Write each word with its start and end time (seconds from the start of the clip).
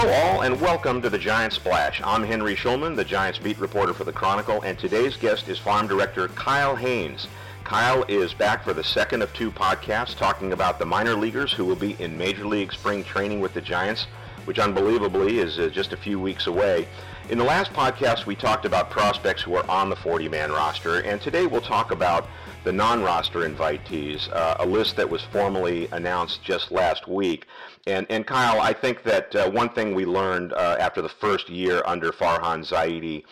Hello, 0.00 0.14
all, 0.14 0.40
and 0.40 0.58
welcome 0.62 1.02
to 1.02 1.10
the 1.10 1.18
Giant 1.18 1.52
Splash. 1.52 2.00
I'm 2.02 2.24
Henry 2.24 2.56
Schulman, 2.56 2.96
the 2.96 3.04
Giants 3.04 3.38
beat 3.38 3.58
reporter 3.58 3.92
for 3.92 4.04
the 4.04 4.12
Chronicle, 4.14 4.62
and 4.62 4.78
today's 4.78 5.14
guest 5.14 5.46
is 5.46 5.58
farm 5.58 5.88
director 5.88 6.28
Kyle 6.28 6.74
Haines. 6.74 7.26
Kyle 7.64 8.02
is 8.08 8.32
back 8.32 8.64
for 8.64 8.72
the 8.72 8.82
second 8.82 9.20
of 9.20 9.30
two 9.34 9.50
podcasts 9.50 10.16
talking 10.16 10.54
about 10.54 10.78
the 10.78 10.86
minor 10.86 11.14
leaguers 11.14 11.52
who 11.52 11.66
will 11.66 11.76
be 11.76 12.00
in 12.02 12.16
Major 12.16 12.46
League 12.46 12.72
spring 12.72 13.04
training 13.04 13.40
with 13.40 13.52
the 13.52 13.60
Giants, 13.60 14.06
which 14.46 14.58
unbelievably 14.58 15.38
is 15.38 15.58
uh, 15.58 15.68
just 15.68 15.92
a 15.92 15.98
few 15.98 16.18
weeks 16.18 16.46
away. 16.46 16.88
In 17.30 17.38
the 17.38 17.44
last 17.44 17.72
podcast, 17.72 18.26
we 18.26 18.34
talked 18.34 18.64
about 18.64 18.90
prospects 18.90 19.40
who 19.40 19.54
are 19.54 19.70
on 19.70 19.88
the 19.88 19.94
40-man 19.94 20.50
roster, 20.50 20.98
and 21.02 21.20
today 21.20 21.46
we'll 21.46 21.60
talk 21.60 21.92
about 21.92 22.26
the 22.64 22.72
non-roster 22.72 23.48
invitees, 23.48 24.28
uh, 24.32 24.56
a 24.58 24.66
list 24.66 24.96
that 24.96 25.08
was 25.08 25.22
formally 25.22 25.86
announced 25.92 26.42
just 26.42 26.72
last 26.72 27.06
week. 27.06 27.46
And, 27.86 28.04
and 28.10 28.26
Kyle, 28.26 28.60
I 28.60 28.72
think 28.72 29.04
that 29.04 29.32
uh, 29.36 29.48
one 29.48 29.68
thing 29.68 29.94
we 29.94 30.06
learned 30.06 30.54
uh, 30.54 30.76
after 30.80 31.00
the 31.00 31.08
first 31.08 31.48
year 31.48 31.82
under 31.86 32.10
Farhan 32.10 32.68
Zaidi 32.68 33.22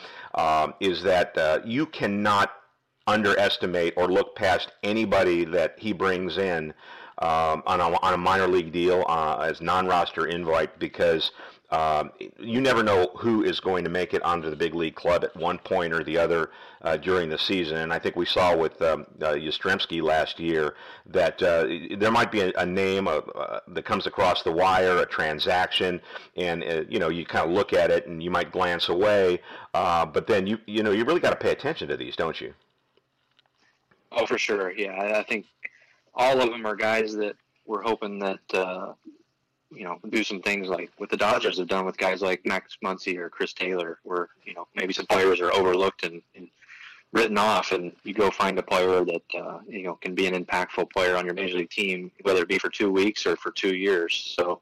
um, 0.41 0.75
is 0.79 1.03
that 1.03 1.37
uh, 1.37 1.59
you 1.65 1.85
cannot 1.85 2.53
underestimate 3.09 3.95
or 3.97 4.07
look 4.07 4.37
past 4.37 4.71
anybody 4.85 5.45
that 5.47 5.75
he 5.77 5.93
brings 5.93 6.39
in 6.39 6.73
um, 7.21 7.65
on, 7.67 7.81
a, 7.81 8.01
on 8.01 8.15
a 8.15 8.19
minor 8.19 8.47
league 8.47 8.71
deal 8.71 9.05
uh, 9.09 9.39
as 9.39 9.61
non-roster 9.61 10.27
invite 10.27 10.79
because 10.79 11.33
um, 11.71 12.13
you 12.39 12.61
never 12.63 12.83
know 12.83 13.11
who 13.17 13.43
is 13.45 13.61
going 13.61 13.85
to 13.85 13.91
make 13.91 14.15
it 14.15 14.23
onto 14.23 14.49
the 14.49 14.57
big 14.57 14.75
league 14.75 14.95
club 14.95 15.23
at 15.23 15.37
one 15.37 15.59
point 15.59 15.93
or 15.93 16.03
the 16.03 16.17
other 16.17 16.51
uh, 16.81 16.97
during 16.97 17.29
the 17.29 17.39
season. 17.39 17.79
And 17.79 17.93
I 17.93 17.99
think 17.99 18.17
we 18.17 18.25
saw 18.25 18.57
with 18.57 18.81
um, 18.81 19.07
uh, 19.21 19.33
Yastrzemski 19.33 20.03
last 20.03 20.41
year 20.41 20.77
that 21.07 21.43
uh, 21.43 21.67
there 21.99 22.11
might 22.11 22.33
be 22.33 22.41
a, 22.41 22.53
a 22.57 22.65
name 22.65 23.07
uh, 23.07 23.21
that 23.69 23.85
comes 23.85 24.07
across 24.07 24.43
the 24.43 24.53
wire, 24.53 24.97
a 24.97 25.07
transaction, 25.07 26.01
and 26.37 26.65
uh, 26.65 26.85
you 26.89 26.99
know 26.99 27.11
you 27.11 27.27
kind 27.27 27.47
of 27.47 27.55
look 27.55 27.75
at 27.75 27.91
it 27.91 28.07
and 28.07 28.23
you 28.23 28.31
might 28.31 28.51
glance 28.51 28.89
away, 28.89 29.41
uh, 29.75 30.07
but 30.07 30.27
then 30.27 30.47
you 30.47 30.59
you 30.67 30.83
know 30.83 30.91
you 30.91 31.05
really 31.05 31.21
got 31.21 31.31
to 31.31 31.37
pay 31.37 31.51
attention 31.51 31.89
to 31.89 31.97
these, 31.99 32.17
don't 32.17 32.41
you? 32.41 32.55
Oh, 34.11 34.25
for 34.25 34.39
sure. 34.39 34.73
Yeah, 34.73 34.93
I, 34.93 35.19
I 35.19 35.23
think 35.23 35.45
all 36.15 36.41
of 36.41 36.49
them 36.49 36.65
are 36.65 36.77
guys 36.77 37.15
that 37.17 37.37
we're 37.67 37.83
hoping 37.83 38.19
that 38.21 38.41
you 39.71 39.85
know 39.85 39.99
do 40.11 40.25
some 40.25 40.41
things 40.41 40.69
like 40.69 40.91
what 40.97 41.11
the 41.11 41.17
Dodgers 41.17 41.59
have 41.59 41.69
done 41.69 41.85
with 41.85 41.97
guys 41.97 42.23
like 42.23 42.45
Max 42.45 42.77
Muncy 42.85 43.17
or 43.17 43.29
Chris 43.29 43.53
Taylor, 43.53 43.99
where 44.03 44.29
you 44.45 44.55
know 44.55 44.67
maybe 44.75 44.93
some 44.93 45.07
players 45.07 45.41
are 45.41 45.53
overlooked 45.53 46.05
and, 46.05 46.23
and 46.35 46.49
written 47.13 47.39
off, 47.39 47.73
and 47.73 47.93
you 48.05 48.15
go 48.15 48.31
find 48.31 48.59
a 48.59 48.63
player 48.63 49.05
that 49.05 49.23
uh, 49.39 49.59
you 49.67 49.83
know 49.83 49.95
can 49.95 50.15
be 50.15 50.27
an 50.27 50.45
impactful 50.45 50.91
player 50.91 51.17
on 51.17 51.25
your 51.25 51.35
major 51.35 51.59
league 51.59 51.71
team, 51.71 52.11
whether 52.23 52.43
it 52.43 52.49
be 52.49 52.59
for 52.59 52.71
two 52.71 52.91
weeks 52.91 53.27
or 53.27 53.37
for 53.37 53.51
two 53.51 53.77
years. 53.77 54.35
So 54.37 54.61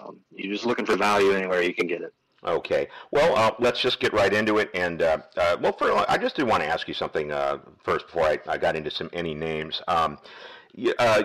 um, 0.00 0.18
you're 0.34 0.52
just 0.52 0.66
looking 0.66 0.86
for 0.86 0.96
value 0.96 1.32
anywhere 1.32 1.62
you 1.62 1.74
can 1.74 1.86
get 1.86 2.02
it. 2.02 2.12
Okay. 2.44 2.88
Well, 3.10 3.36
uh, 3.36 3.52
let's 3.58 3.80
just 3.80 3.98
get 3.98 4.12
right 4.12 4.32
into 4.32 4.58
it. 4.58 4.70
And 4.74 5.02
uh, 5.02 5.18
uh, 5.36 5.56
well, 5.60 5.72
for, 5.72 6.08
I 6.08 6.16
just 6.16 6.36
did 6.36 6.46
want 6.46 6.62
to 6.62 6.68
ask 6.68 6.86
you 6.86 6.94
something 6.94 7.32
uh, 7.32 7.58
first 7.82 8.06
before 8.06 8.24
I, 8.24 8.38
I 8.46 8.58
got 8.58 8.76
into 8.76 8.90
some 8.90 9.10
any 9.12 9.34
names. 9.34 9.82
Um, 9.88 10.18
uh, 10.98 11.24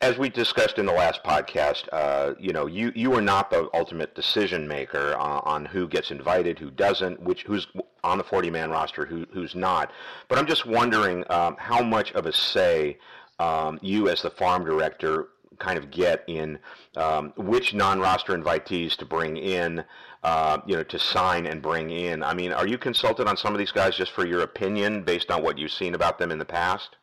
as 0.00 0.18
we 0.18 0.28
discussed 0.28 0.78
in 0.78 0.86
the 0.86 0.92
last 0.92 1.22
podcast, 1.24 1.88
uh, 1.92 2.34
you 2.38 2.52
know, 2.52 2.66
you, 2.66 2.92
you 2.94 3.12
are 3.14 3.20
not 3.20 3.50
the 3.50 3.68
ultimate 3.74 4.14
decision 4.14 4.66
maker 4.66 5.14
on, 5.16 5.42
on 5.44 5.64
who 5.64 5.88
gets 5.88 6.10
invited, 6.10 6.58
who 6.58 6.70
doesn't, 6.70 7.20
which 7.20 7.42
who's 7.42 7.66
on 8.02 8.18
the 8.18 8.24
40-man 8.24 8.70
roster, 8.70 9.06
who, 9.06 9.26
who's 9.32 9.54
not. 9.54 9.92
But 10.28 10.38
I'm 10.38 10.46
just 10.46 10.66
wondering 10.66 11.24
um, 11.30 11.56
how 11.58 11.82
much 11.82 12.12
of 12.12 12.26
a 12.26 12.32
say 12.32 12.98
um, 13.38 13.78
you, 13.82 14.08
as 14.08 14.22
the 14.22 14.30
farm 14.30 14.64
director, 14.64 15.28
kind 15.58 15.78
of 15.78 15.90
get 15.90 16.24
in 16.26 16.58
um, 16.96 17.32
which 17.36 17.74
non-roster 17.74 18.36
invitees 18.36 18.96
to 18.96 19.04
bring 19.04 19.36
in, 19.36 19.84
uh, 20.22 20.58
you 20.66 20.76
know, 20.76 20.82
to 20.82 20.98
sign 20.98 21.46
and 21.46 21.62
bring 21.62 21.90
in. 21.90 22.22
I 22.22 22.34
mean, 22.34 22.52
are 22.52 22.66
you 22.66 22.78
consulted 22.78 23.28
on 23.28 23.36
some 23.36 23.52
of 23.52 23.58
these 23.58 23.72
guys 23.72 23.96
just 23.96 24.12
for 24.12 24.26
your 24.26 24.40
opinion 24.40 25.02
based 25.02 25.30
on 25.30 25.42
what 25.42 25.58
you've 25.58 25.72
seen 25.72 25.94
about 25.94 26.18
them 26.18 26.30
in 26.30 26.38
the 26.38 26.44
past? 26.44 26.96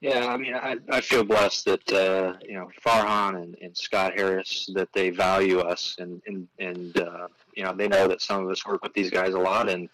Yeah, 0.00 0.26
I 0.26 0.36
mean, 0.36 0.54
I, 0.54 0.76
I 0.90 1.00
feel 1.00 1.24
blessed 1.24 1.64
that 1.64 1.92
uh, 1.92 2.34
you 2.42 2.54
know 2.54 2.70
Farhan 2.84 3.42
and, 3.42 3.56
and 3.62 3.76
Scott 3.76 4.12
Harris 4.14 4.68
that 4.74 4.92
they 4.92 5.10
value 5.10 5.60
us 5.60 5.96
and 5.98 6.20
and 6.26 6.46
and 6.58 7.00
uh, 7.00 7.28
you 7.54 7.64
know 7.64 7.72
they 7.72 7.88
know 7.88 8.06
that 8.06 8.20
some 8.20 8.44
of 8.44 8.50
us 8.50 8.66
work 8.66 8.82
with 8.82 8.92
these 8.92 9.10
guys 9.10 9.32
a 9.32 9.38
lot 9.38 9.70
and 9.70 9.88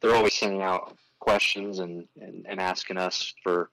they're 0.00 0.14
always 0.14 0.34
sending 0.34 0.62
out 0.62 0.96
questions 1.20 1.78
and, 1.78 2.08
and, 2.20 2.44
and 2.48 2.60
asking 2.60 2.96
us 2.96 3.32
for 3.42 3.70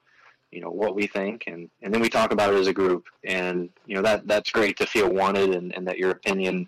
you 0.51 0.61
know 0.61 0.69
what 0.69 0.95
we 0.95 1.07
think 1.07 1.45
and, 1.47 1.69
and 1.81 1.93
then 1.93 2.01
we 2.01 2.09
talk 2.09 2.31
about 2.31 2.53
it 2.53 2.57
as 2.57 2.67
a 2.67 2.73
group 2.73 3.05
and 3.23 3.69
you 3.85 3.95
know 3.95 4.01
that 4.01 4.27
that's 4.27 4.51
great 4.51 4.77
to 4.77 4.85
feel 4.85 5.09
wanted 5.09 5.51
and, 5.51 5.73
and 5.75 5.87
that 5.87 5.97
your 5.97 6.11
opinion 6.11 6.67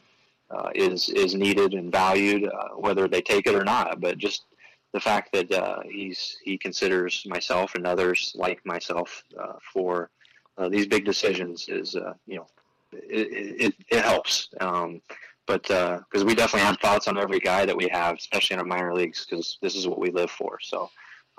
uh, 0.49 0.69
is 0.73 1.09
is 1.09 1.35
needed 1.35 1.73
and 1.73 1.91
valued 1.91 2.45
uh, 2.45 2.69
whether 2.77 3.07
they 3.07 3.21
take 3.21 3.45
it 3.45 3.55
or 3.55 3.63
not 3.63 3.99
but 3.99 4.17
just 4.17 4.43
the 4.93 4.99
fact 4.99 5.31
that 5.33 5.51
uh, 5.51 5.79
he's 5.83 6.37
he 6.43 6.57
considers 6.57 7.23
myself 7.27 7.75
and 7.75 7.87
others 7.87 8.33
like 8.35 8.65
myself 8.65 9.23
uh, 9.39 9.53
for 9.73 10.09
uh, 10.57 10.69
these 10.69 10.87
big 10.87 11.05
decisions 11.05 11.67
is 11.69 11.95
uh, 11.95 12.13
you 12.27 12.37
know 12.37 12.47
it, 12.93 13.27
it, 13.61 13.75
it 13.89 14.03
helps 14.03 14.49
um, 14.59 15.01
but 15.47 15.63
because 15.63 16.23
we 16.23 16.35
definitely 16.35 16.65
have 16.65 16.77
thoughts 16.79 17.07
on 17.07 17.17
every 17.17 17.39
guy 17.39 17.65
that 17.65 17.75
we 17.75 17.87
have 17.89 18.17
especially 18.17 18.55
in 18.55 18.59
our 18.59 18.65
minor 18.65 18.93
leagues 18.93 19.25
because 19.25 19.57
this 19.61 19.75
is 19.75 19.87
what 19.87 19.99
we 19.99 20.11
live 20.11 20.31
for 20.31 20.59
so 20.61 20.89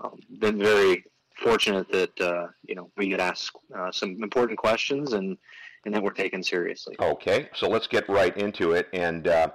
um, 0.02 0.19
been 0.38 0.58
very 0.58 1.04
fortunate 1.36 1.90
that 1.90 2.20
uh, 2.20 2.46
you 2.66 2.74
know 2.74 2.90
we 2.96 3.08
get 3.08 3.20
asked 3.20 3.56
uh, 3.74 3.90
some 3.90 4.16
important 4.22 4.58
questions 4.58 5.12
and 5.12 5.36
and 5.84 5.92
that 5.94 6.02
we're 6.02 6.12
taken 6.12 6.42
seriously. 6.42 6.94
Okay, 7.00 7.48
so 7.54 7.69
let's 7.69 7.88
get 7.88 8.08
right 8.08 8.36
into 8.36 8.72
it. 8.72 8.88
And 8.92 9.26
uh, 9.26 9.48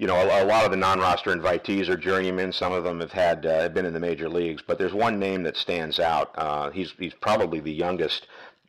you 0.00 0.06
know, 0.06 0.16
a, 0.16 0.42
a, 0.42 0.46
lot 0.46 0.64
of 0.64 0.70
the 0.70 0.78
non-roster 0.78 1.30
invitees 1.30 1.90
are 1.90 1.96
journeymen. 1.96 2.52
Some 2.52 2.72
of 2.72 2.84
them 2.84 3.00
have 3.00 3.12
had 3.12 3.44
uh, 3.44 3.68
been 3.68 3.84
in 3.84 3.92
the 3.92 4.00
major 4.00 4.30
leagues, 4.30 4.62
but 4.66 4.78
there's 4.78 4.94
one 4.94 5.18
name 5.18 5.42
that 5.42 5.58
stands 5.58 6.00
out. 6.00 6.32
Uh, 6.38 6.70
he's 6.70 6.94
he's 6.98 7.12
probably 7.12 7.60
the 7.60 7.72
youngest. 7.72 8.26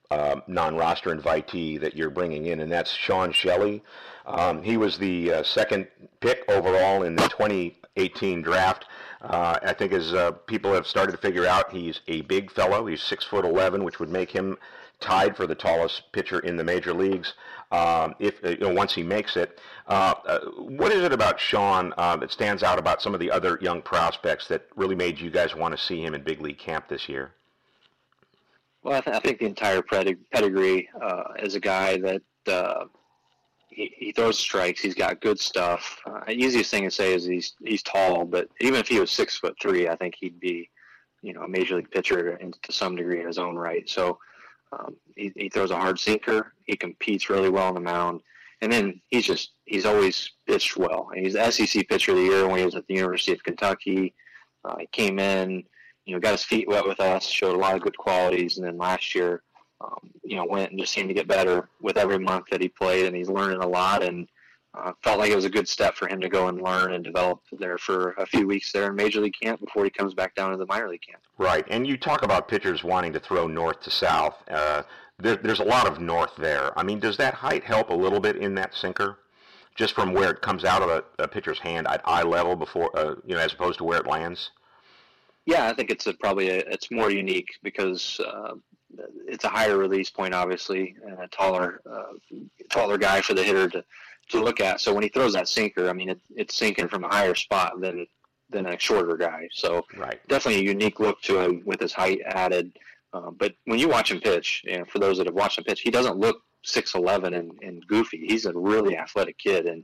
Uh, 0.10 0.42
non-roster 0.46 1.16
invitee 1.16 1.80
that 1.80 1.96
you're 1.96 2.10
bringing 2.10 2.48
in, 2.48 2.60
and 2.60 2.70
that's 2.70 2.92
Sean 2.92 3.32
Hjelle. 3.32 3.80
Um, 4.26 4.62
he 4.62 4.76
was 4.76 4.98
the 4.98 5.42
second 5.46 5.88
pick 6.20 6.44
overall 6.50 7.04
in 7.04 7.16
the 7.16 7.30
2018 7.30 8.42
draft. 8.42 8.84
Uh, 9.22 9.58
I 9.64 9.72
think 9.72 9.94
as 9.94 10.14
uh, 10.14 10.32
people 10.32 10.74
have 10.74 10.86
started 10.86 11.14
to 11.14 11.18
figure 11.18 11.46
out, 11.46 11.72
he's 11.72 12.02
a 12.10 12.24
big 12.24 12.52
fellow. 12.52 12.86
He's 12.88 13.02
six 13.02 13.24
foot 13.24 13.46
eleven, 13.46 13.86
which 13.86 14.02
would 14.02 14.10
make 14.10 14.32
him 14.32 14.58
tied 15.00 15.38
for 15.38 15.48
the 15.48 15.56
tallest 15.56 16.12
pitcher 16.12 16.40
in 16.40 16.58
the 16.58 16.64
major 16.66 16.94
leagues. 16.94 17.34
Um, 17.72 18.16
if 18.20 18.36
you 18.44 18.58
know, 18.58 18.74
once 18.74 18.94
he 18.94 19.04
makes 19.04 19.38
it, 19.38 19.60
uh, 19.88 20.40
what 20.58 20.92
is 20.92 21.04
it 21.04 21.14
about 21.14 21.40
Sean 21.40 21.94
that 21.98 22.32
stands 22.32 22.64
out 22.64 22.78
about 22.78 23.02
some 23.02 23.14
of 23.14 23.20
the 23.20 23.32
other 23.32 23.58
young 23.62 23.82
prospects 23.82 24.48
that 24.50 24.68
really 24.76 24.96
made 24.96 25.20
you 25.20 25.30
guys 25.30 25.56
want 25.56 25.76
to 25.76 25.82
see 25.82 26.04
him 26.04 26.14
in 26.14 26.22
big 26.22 26.42
league 26.42 26.58
camp 26.58 26.88
this 26.88 27.08
year? 27.08 27.32
Well, 28.84 28.96
I, 28.96 29.02
th- 29.02 29.16
I 29.16 29.20
think 29.20 29.40
the 29.40 29.46
entire 29.46 29.82
pedigree 29.82 30.90
as 31.40 31.56
a 31.56 31.60
guy 31.60 31.98
that 31.98 32.22
he, 33.72 33.94
he 33.98 34.12
throws 34.12 34.38
strikes. 34.38 34.82
He's 34.82 34.96
got 34.96 35.22
good 35.22 35.40
stuff. 35.40 36.00
Uh, 36.06 36.22
easiest 36.30 36.70
thing 36.70 36.84
to 36.84 36.92
say 36.92 37.14
is 37.14 37.26
he's 37.26 37.54
he's 37.64 37.82
tall, 37.82 38.26
but 38.26 38.50
even 38.60 38.80
if 38.80 38.88
he 38.88 39.00
was 39.00 39.10
six 39.10 39.38
foot 39.38 39.56
three, 39.62 39.88
I 39.88 39.96
think 39.96 40.16
he'd 40.20 40.40
be, 40.40 40.70
you 41.22 41.34
know, 41.34 41.42
a 41.44 41.48
major 41.48 41.78
league 41.78 41.90
pitcher 41.90 42.36
in, 42.38 42.54
to 42.64 42.72
some 42.72 42.96
degree 42.96 43.22
in 43.22 43.28
his 43.28 43.38
own 43.38 43.56
right. 43.56 43.90
So 43.90 44.20
um, 44.72 44.96
he, 45.16 45.32
he 45.36 45.50
throws 45.50 45.72
a 45.72 45.80
hard 45.80 46.00
sinker. 46.00 46.54
He 46.66 46.76
competes 46.76 47.30
really 47.30 47.50
well 47.50 47.68
on 47.68 47.74
the 47.74 47.82
mound, 47.82 48.22
and 48.62 48.72
then 48.72 49.02
he's 49.08 49.26
just 49.26 49.52
he's 49.66 49.86
always 49.86 50.32
pitched 50.48 50.78
well. 50.78 51.10
And 51.14 51.26
he's 51.26 51.34
the 51.34 51.52
SEC 51.52 51.88
pitcher 51.88 52.12
of 52.12 52.18
the 52.18 52.24
year 52.24 52.48
when 52.48 52.60
he 52.60 52.66
was 52.66 52.76
at 52.76 52.88
the 52.88 52.96
University 52.96 53.34
of 53.34 53.44
Kentucky. 53.44 54.14
Uh, 54.64 54.76
he 54.80 54.88
came 54.88 55.20
in, 55.20 55.64
you 56.06 56.14
know, 56.14 56.20
got 56.20 56.32
his 56.32 56.44
feet 56.44 56.68
wet 56.68 56.88
with 56.88 57.00
us, 57.00 57.26
showed 57.26 57.56
a 57.56 57.60
lot 57.60 57.76
of 57.76 57.82
good 57.82 57.98
qualities, 57.98 58.58
and 58.58 58.66
then 58.66 58.78
last 58.78 59.16
year 59.16 59.42
um, 59.84 60.12
you 60.24 60.36
know, 60.36 60.46
went 60.46 60.72
and 60.72 60.80
just 60.80 60.94
seemed 60.94 61.10
to 61.10 61.14
get 61.14 61.28
better 61.28 61.70
with 61.82 61.98
every 61.98 62.20
month 62.20 62.46
that 62.52 62.62
he 62.62 62.70
played, 62.70 63.06
and 63.06 63.16
he's 63.16 63.30
learning 63.30 63.62
a 63.62 63.68
lot. 63.68 64.04
And 64.04 64.28
uh, 64.74 64.94
felt 65.04 65.20
like 65.20 65.32
it 65.32 65.36
was 65.36 65.46
a 65.46 65.50
good 65.50 65.68
step 65.68 65.96
for 65.96 66.08
him 66.08 66.22
to 66.22 66.30
go 66.30 66.48
and 66.48 66.62
learn 66.62 66.94
and 66.94 67.04
develop 67.04 67.42
there 67.60 67.78
for 67.78 68.12
a 68.14 68.26
few 68.26 68.48
weeks 68.48 68.72
there 68.72 68.88
in 68.88 68.96
major 68.96 69.20
league 69.20 69.36
camp 69.42 69.60
before 69.60 69.84
he 69.84 69.90
comes 69.90 70.14
back 70.14 70.34
down 70.36 70.52
to 70.52 70.58
the 70.58 70.66
minor 70.66 70.88
league 70.88 71.02
camp. 71.02 71.22
Right, 71.38 71.66
and 71.70 71.86
you 71.86 71.98
talk 71.98 72.24
about 72.24 72.48
pitchers 72.48 72.84
wanting 72.84 73.12
to 73.14 73.20
throw 73.20 73.48
north 73.48 73.82
to 73.82 73.92
south. 73.92 74.36
Uh, 74.50 74.84
there, 75.20 75.36
there's 75.36 75.60
a 75.60 75.66
lot 75.66 75.88
of 75.88 76.00
north 76.00 76.36
there. 76.38 76.78
I 76.80 76.84
mean, 76.84 77.00
does 77.00 77.18
that 77.18 77.34
height 77.34 77.64
help 77.64 77.90
a 77.90 77.94
little 77.94 78.20
bit 78.20 78.38
in 78.38 78.56
that 78.56 78.74
sinker? 78.74 79.20
Just 79.76 79.94
from 79.94 80.14
where 80.14 80.32
it 80.32 80.42
comes 80.42 80.66
out 80.66 80.82
of 80.82 80.90
a, 80.90 81.04
a 81.24 81.28
pitcher's 81.28 81.60
hand 81.60 81.88
at 81.88 82.02
eye 82.06 82.24
level 82.24 82.56
before, 82.56 82.98
uh, 82.98 83.16
you 83.26 83.36
know, 83.36 83.42
as 83.42 83.54
opposed 83.54 83.78
to 83.80 83.84
where 83.84 84.00
it 84.00 84.08
lands? 84.08 84.52
Yeah, 85.46 85.68
I 85.68 85.74
think 85.74 85.90
it's 85.90 86.08
a, 86.08 86.14
probably 86.14 86.50
a, 86.50 86.58
it's 86.60 86.92
more 86.92 87.10
unique 87.10 87.56
because 87.64 88.20
uh, 88.20 88.54
it's 89.28 89.44
a 89.44 89.50
higher 89.50 89.78
release 89.78 90.10
point, 90.10 90.34
obviously, 90.34 90.96
and 91.06 91.20
a 91.20 91.28
taller 91.28 91.82
uh, 91.90 92.14
taller 92.70 92.98
guy 92.98 93.22
for 93.22 93.34
the 93.34 93.44
hitter 93.44 93.68
to, 93.70 93.84
to 94.30 94.44
look 94.44 94.60
at. 94.60 94.82
So 94.82 94.94
when 94.94 95.04
he 95.04 95.10
throws 95.10 95.34
that 95.34 95.48
sinker, 95.48 95.90
I 95.90 95.94
mean, 95.94 96.10
it, 96.10 96.20
it's 96.36 96.56
sinking 96.56 96.88
from 96.88 97.04
a 97.04 97.08
higher 97.08 97.36
spot 97.36 97.80
than 97.82 98.08
than 98.50 98.66
a 98.66 98.80
shorter 98.80 99.18
guy. 99.18 99.48
So 99.52 99.86
right. 99.98 100.20
definitely 100.28 100.62
a 100.62 100.70
unique 100.70 101.00
look 101.00 101.22
to 101.22 101.40
him 101.40 101.64
with 101.66 101.80
his 101.80 101.94
height 101.94 102.22
added. 102.26 102.78
Uh, 103.14 103.32
but 103.32 103.54
when 103.66 103.80
you 103.80 103.90
watch 103.90 104.12
him 104.12 104.20
pitch, 104.20 104.62
you 104.66 104.78
know, 104.78 104.86
for 104.86 105.00
those 105.00 105.18
that 105.18 105.28
have 105.28 105.36
watched 105.36 105.58
him 105.58 105.64
pitch, 105.64 105.82
he 105.82 105.92
doesn't 105.92 106.18
look 106.18 106.42
six 106.64 106.96
eleven 106.96 107.34
and, 107.34 107.52
and 107.62 107.86
goofy. 107.88 108.26
He's 108.28 108.46
a 108.46 108.54
really 108.54 108.98
athletic 108.98 109.38
kid, 109.38 109.66
and 109.66 109.84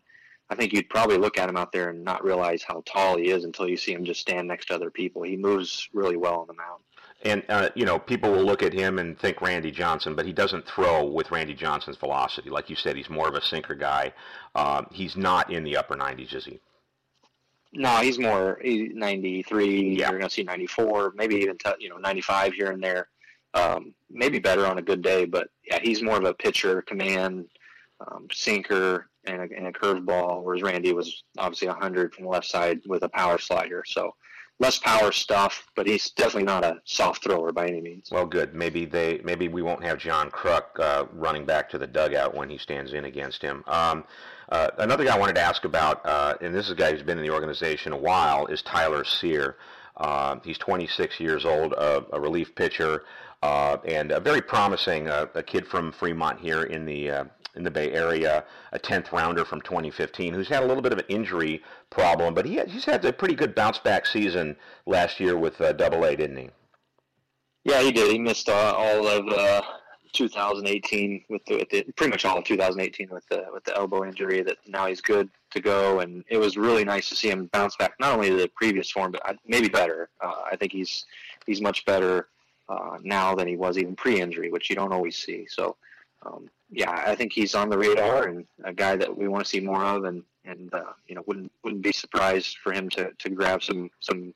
I 0.49 0.55
think 0.55 0.71
you'd 0.71 0.89
probably 0.89 1.17
look 1.17 1.37
at 1.37 1.49
him 1.49 1.57
out 1.57 1.71
there 1.71 1.89
and 1.89 2.03
not 2.03 2.23
realize 2.23 2.63
how 2.63 2.83
tall 2.85 3.17
he 3.17 3.29
is 3.29 3.43
until 3.43 3.67
you 3.67 3.75
see 3.75 3.93
him 3.93 4.05
just 4.05 4.21
stand 4.21 4.47
next 4.47 4.67
to 4.67 4.75
other 4.75 4.89
people. 4.89 5.23
He 5.23 5.35
moves 5.35 5.89
really 5.93 6.15
well 6.15 6.39
on 6.39 6.47
the 6.47 6.53
mound. 6.53 6.83
And 7.23 7.43
uh, 7.49 7.69
you 7.75 7.85
know, 7.85 7.97
people 7.97 8.31
will 8.31 8.43
look 8.43 8.61
at 8.61 8.73
him 8.73 8.99
and 8.99 9.17
think 9.19 9.41
Randy 9.41 9.71
Johnson, 9.71 10.15
but 10.15 10.25
he 10.25 10.33
doesn't 10.33 10.67
throw 10.67 11.03
with 11.03 11.31
Randy 11.31 11.55
Johnson's 11.55 11.97
velocity. 11.97 12.49
Like 12.49 12.69
you 12.69 12.75
said, 12.75 12.95
he's 12.95 13.09
more 13.09 13.27
of 13.27 13.33
a 13.33 13.41
sinker 13.41 13.73
guy. 13.73 14.13
Um, 14.53 14.87
he's 14.91 15.17
not 15.17 15.51
in 15.51 15.63
the 15.63 15.77
upper 15.77 15.95
90s, 15.95 16.35
is 16.35 16.45
he? 16.45 16.59
No, 17.73 17.97
he's 17.97 18.19
more 18.19 18.59
he's 18.63 18.91
93. 18.93 19.97
Yeah. 19.97 20.09
You're 20.09 20.19
going 20.19 20.29
to 20.29 20.33
see 20.33 20.43
94, 20.43 21.13
maybe 21.15 21.35
even 21.37 21.57
t- 21.57 21.71
you 21.79 21.89
know 21.89 21.97
95 21.97 22.53
here 22.53 22.71
and 22.71 22.83
there. 22.83 23.09
Um, 23.53 23.93
maybe 24.09 24.39
better 24.39 24.67
on 24.67 24.77
a 24.77 24.81
good 24.81 25.01
day, 25.01 25.25
but 25.25 25.49
yeah, 25.65 25.79
he's 25.81 26.03
more 26.03 26.17
of 26.17 26.25
a 26.25 26.33
pitcher, 26.33 26.81
command, 26.83 27.47
um, 27.99 28.27
sinker, 28.31 29.09
and 29.25 29.41
a, 29.41 29.55
and 29.55 29.67
a 29.67 29.71
curveball. 29.71 30.43
Whereas 30.43 30.61
Randy 30.61 30.93
was 30.93 31.23
obviously 31.37 31.67
100 31.67 32.13
from 32.13 32.25
the 32.25 32.29
left 32.29 32.45
side 32.45 32.81
with 32.85 33.03
a 33.03 33.09
power 33.09 33.37
slider. 33.37 33.83
So 33.87 34.13
less 34.59 34.79
power 34.79 35.11
stuff, 35.11 35.67
but 35.75 35.85
he's 35.85 36.09
definitely 36.11 36.43
not 36.43 36.63
a 36.65 36.79
soft 36.83 37.23
thrower 37.23 37.51
by 37.51 37.67
any 37.67 37.81
means. 37.81 38.09
Well, 38.11 38.25
good. 38.25 38.55
Maybe 38.55 38.85
they 38.85 39.21
maybe 39.23 39.47
we 39.47 39.61
won't 39.61 39.83
have 39.83 39.99
John 39.99 40.31
Kruk 40.31 40.79
uh, 40.79 41.05
running 41.13 41.45
back 41.45 41.69
to 41.69 41.77
the 41.77 41.87
dugout 41.87 42.33
when 42.33 42.49
he 42.49 42.57
stands 42.57 42.93
in 42.93 43.05
against 43.05 43.41
him. 43.41 43.63
Um, 43.67 44.03
uh, 44.49 44.69
another 44.77 45.03
guy 45.03 45.15
I 45.15 45.19
wanted 45.19 45.35
to 45.35 45.41
ask 45.41 45.65
about, 45.65 46.05
uh, 46.05 46.35
and 46.41 46.55
this 46.55 46.65
is 46.65 46.71
a 46.71 46.75
guy 46.75 46.91
who's 46.91 47.03
been 47.03 47.17
in 47.17 47.23
the 47.23 47.33
organization 47.33 47.91
a 47.91 47.97
while, 47.97 48.45
is 48.47 48.61
Tyler 48.61 49.03
Cyr. 49.03 49.57
Uh, 49.97 50.37
he's 50.43 50.57
26 50.57 51.19
years 51.19 51.45
old, 51.45 51.73
a 51.73 52.19
relief 52.19 52.53
pitcher, 52.55 53.03
uh, 53.41 53.77
and 53.85 54.11
a 54.11 54.19
very 54.19 54.41
promising. 54.41 55.07
Uh, 55.07 55.25
a 55.35 55.43
kid 55.43 55.65
from 55.65 55.91
Fremont 55.91 56.39
here 56.39 56.63
in 56.63 56.85
the 56.85 57.27
in 57.57 57.63
the 57.63 57.71
Bay 57.71 57.91
Area, 57.91 58.45
a 58.71 58.79
10th 58.79 59.11
rounder 59.11 59.43
from 59.43 59.61
2015, 59.61 60.33
who's 60.33 60.47
had 60.47 60.63
a 60.63 60.65
little 60.65 60.83
bit 60.83 60.93
of 60.93 60.99
an 60.99 61.05
injury 61.09 61.63
problem, 61.89 62.33
but 62.33 62.45
he 62.45 62.61
he's 62.67 62.85
had 62.85 63.03
a 63.03 63.11
pretty 63.11 63.35
good 63.35 63.55
bounce 63.55 63.79
back 63.79 64.05
season 64.05 64.55
last 64.85 65.19
year 65.19 65.35
with 65.35 65.59
uh, 65.59 65.73
Double 65.73 66.05
A, 66.05 66.15
didn't 66.15 66.37
he? 66.37 66.49
Yeah, 67.63 67.81
he 67.81 67.91
did. 67.91 68.11
He 68.11 68.19
missed 68.19 68.47
uh, 68.47 68.73
all 68.77 69.07
of 69.07 69.27
uh, 69.27 69.61
2018 70.13 71.25
with 71.29 71.43
the, 71.45 71.57
with 71.57 71.69
the, 71.69 71.83
pretty 71.95 72.11
much 72.11 72.23
all 72.23 72.37
of 72.37 72.45
2018 72.45 73.09
with 73.09 73.27
the 73.27 73.45
with 73.51 73.63
the 73.65 73.75
elbow 73.75 74.05
injury. 74.05 74.41
That 74.41 74.57
now 74.67 74.85
he's 74.87 75.01
good 75.01 75.29
to 75.51 75.61
go, 75.61 75.99
and 75.99 76.23
it 76.29 76.37
was 76.37 76.57
really 76.57 76.83
nice 76.83 77.09
to 77.09 77.15
see 77.15 77.29
him 77.29 77.49
bounce 77.53 77.75
back. 77.75 77.93
Not 77.99 78.13
only 78.13 78.29
to 78.29 78.35
the 78.35 78.49
previous 78.55 78.89
form, 78.89 79.11
but 79.11 79.37
maybe 79.45 79.69
better. 79.69 80.09
Uh, 80.21 80.41
I 80.51 80.55
think 80.55 80.71
he's 80.71 81.05
he's 81.45 81.61
much 81.61 81.85
better 81.85 82.27
uh, 82.69 82.97
now 83.01 83.35
than 83.35 83.47
he 83.47 83.55
was 83.55 83.77
even 83.77 83.95
pre-injury, 83.95 84.51
which 84.51 84.69
you 84.69 84.75
don't 84.75 84.93
always 84.93 85.15
see. 85.15 85.47
So 85.49 85.77
um, 86.25 86.49
yeah, 86.69 87.03
I 87.05 87.15
think 87.15 87.31
he's 87.33 87.55
on 87.55 87.69
the 87.69 87.77
radar 87.77 88.27
and 88.27 88.45
a 88.63 88.73
guy 88.73 88.95
that 88.97 89.15
we 89.15 89.27
want 89.27 89.45
to 89.45 89.49
see 89.49 89.59
more 89.59 89.83
of, 89.83 90.03
and 90.03 90.23
and 90.45 90.73
uh, 90.73 90.93
you 91.07 91.15
know 91.15 91.23
wouldn't 91.27 91.51
wouldn't 91.63 91.83
be 91.83 91.91
surprised 91.91 92.57
for 92.57 92.73
him 92.73 92.89
to, 92.89 93.11
to 93.17 93.29
grab 93.29 93.63
some 93.63 93.89
some 93.99 94.33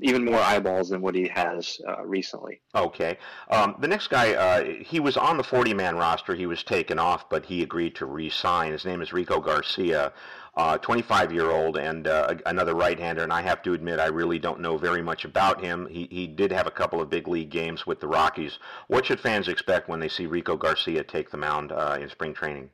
even 0.00 0.24
more 0.24 0.40
eyeballs 0.40 0.88
than 0.88 1.02
what 1.02 1.14
he 1.14 1.28
has 1.28 1.78
uh, 1.86 2.04
recently. 2.04 2.60
Okay. 2.74 3.18
Um, 3.50 3.76
the 3.78 3.88
next 3.88 4.08
guy, 4.08 4.32
uh, 4.32 4.64
he 4.64 5.00
was 5.00 5.16
on 5.16 5.36
the 5.36 5.42
40-man 5.42 5.96
roster. 5.96 6.34
He 6.34 6.46
was 6.46 6.62
taken 6.62 6.98
off, 6.98 7.28
but 7.28 7.44
he 7.44 7.62
agreed 7.62 7.94
to 7.96 8.06
re-sign. 8.06 8.72
His 8.72 8.84
name 8.84 9.02
is 9.02 9.12
Rico 9.12 9.38
Garcia, 9.38 10.12
uh, 10.56 10.78
25-year-old 10.78 11.76
and 11.76 12.06
uh, 12.06 12.34
another 12.46 12.74
right-hander. 12.74 13.22
And 13.22 13.32
I 13.32 13.42
have 13.42 13.62
to 13.62 13.74
admit, 13.74 14.00
I 14.00 14.06
really 14.06 14.38
don't 14.38 14.60
know 14.60 14.78
very 14.78 15.02
much 15.02 15.24
about 15.24 15.62
him. 15.62 15.86
He, 15.90 16.08
he 16.10 16.26
did 16.26 16.52
have 16.52 16.66
a 16.66 16.70
couple 16.70 17.00
of 17.00 17.10
big 17.10 17.28
league 17.28 17.50
games 17.50 17.86
with 17.86 18.00
the 18.00 18.08
Rockies. 18.08 18.58
What 18.88 19.06
should 19.06 19.20
fans 19.20 19.48
expect 19.48 19.88
when 19.88 20.00
they 20.00 20.08
see 20.08 20.26
Rico 20.26 20.56
Garcia 20.56 21.04
take 21.04 21.30
the 21.30 21.36
mound 21.36 21.70
uh, 21.70 21.98
in 22.00 22.08
spring 22.08 22.32
training? 22.32 22.70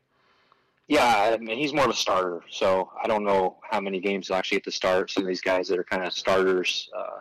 Yeah, 0.89 1.35
I 1.35 1.37
mean 1.37 1.59
he's 1.59 1.75
more 1.75 1.85
of 1.85 1.91
a 1.91 1.95
starter, 1.95 2.43
so 2.51 2.91
I 3.03 3.07
don't 3.07 3.25
know 3.25 3.59
how 3.71 3.79
many 3.79 4.01
games 4.01 4.29
he'll 4.29 4.39
actually 4.39 4.57
get 4.57 4.65
to 4.65 4.73
start. 4.73 5.11
Some 5.11 5.23
of 5.23 5.29
these 5.29 5.43
guys 5.43 5.69
that 5.69 5.79
are 5.79 5.85
kind 5.85 6.03
of 6.03 6.15
starters, 6.15 6.89
uh, 6.97 7.21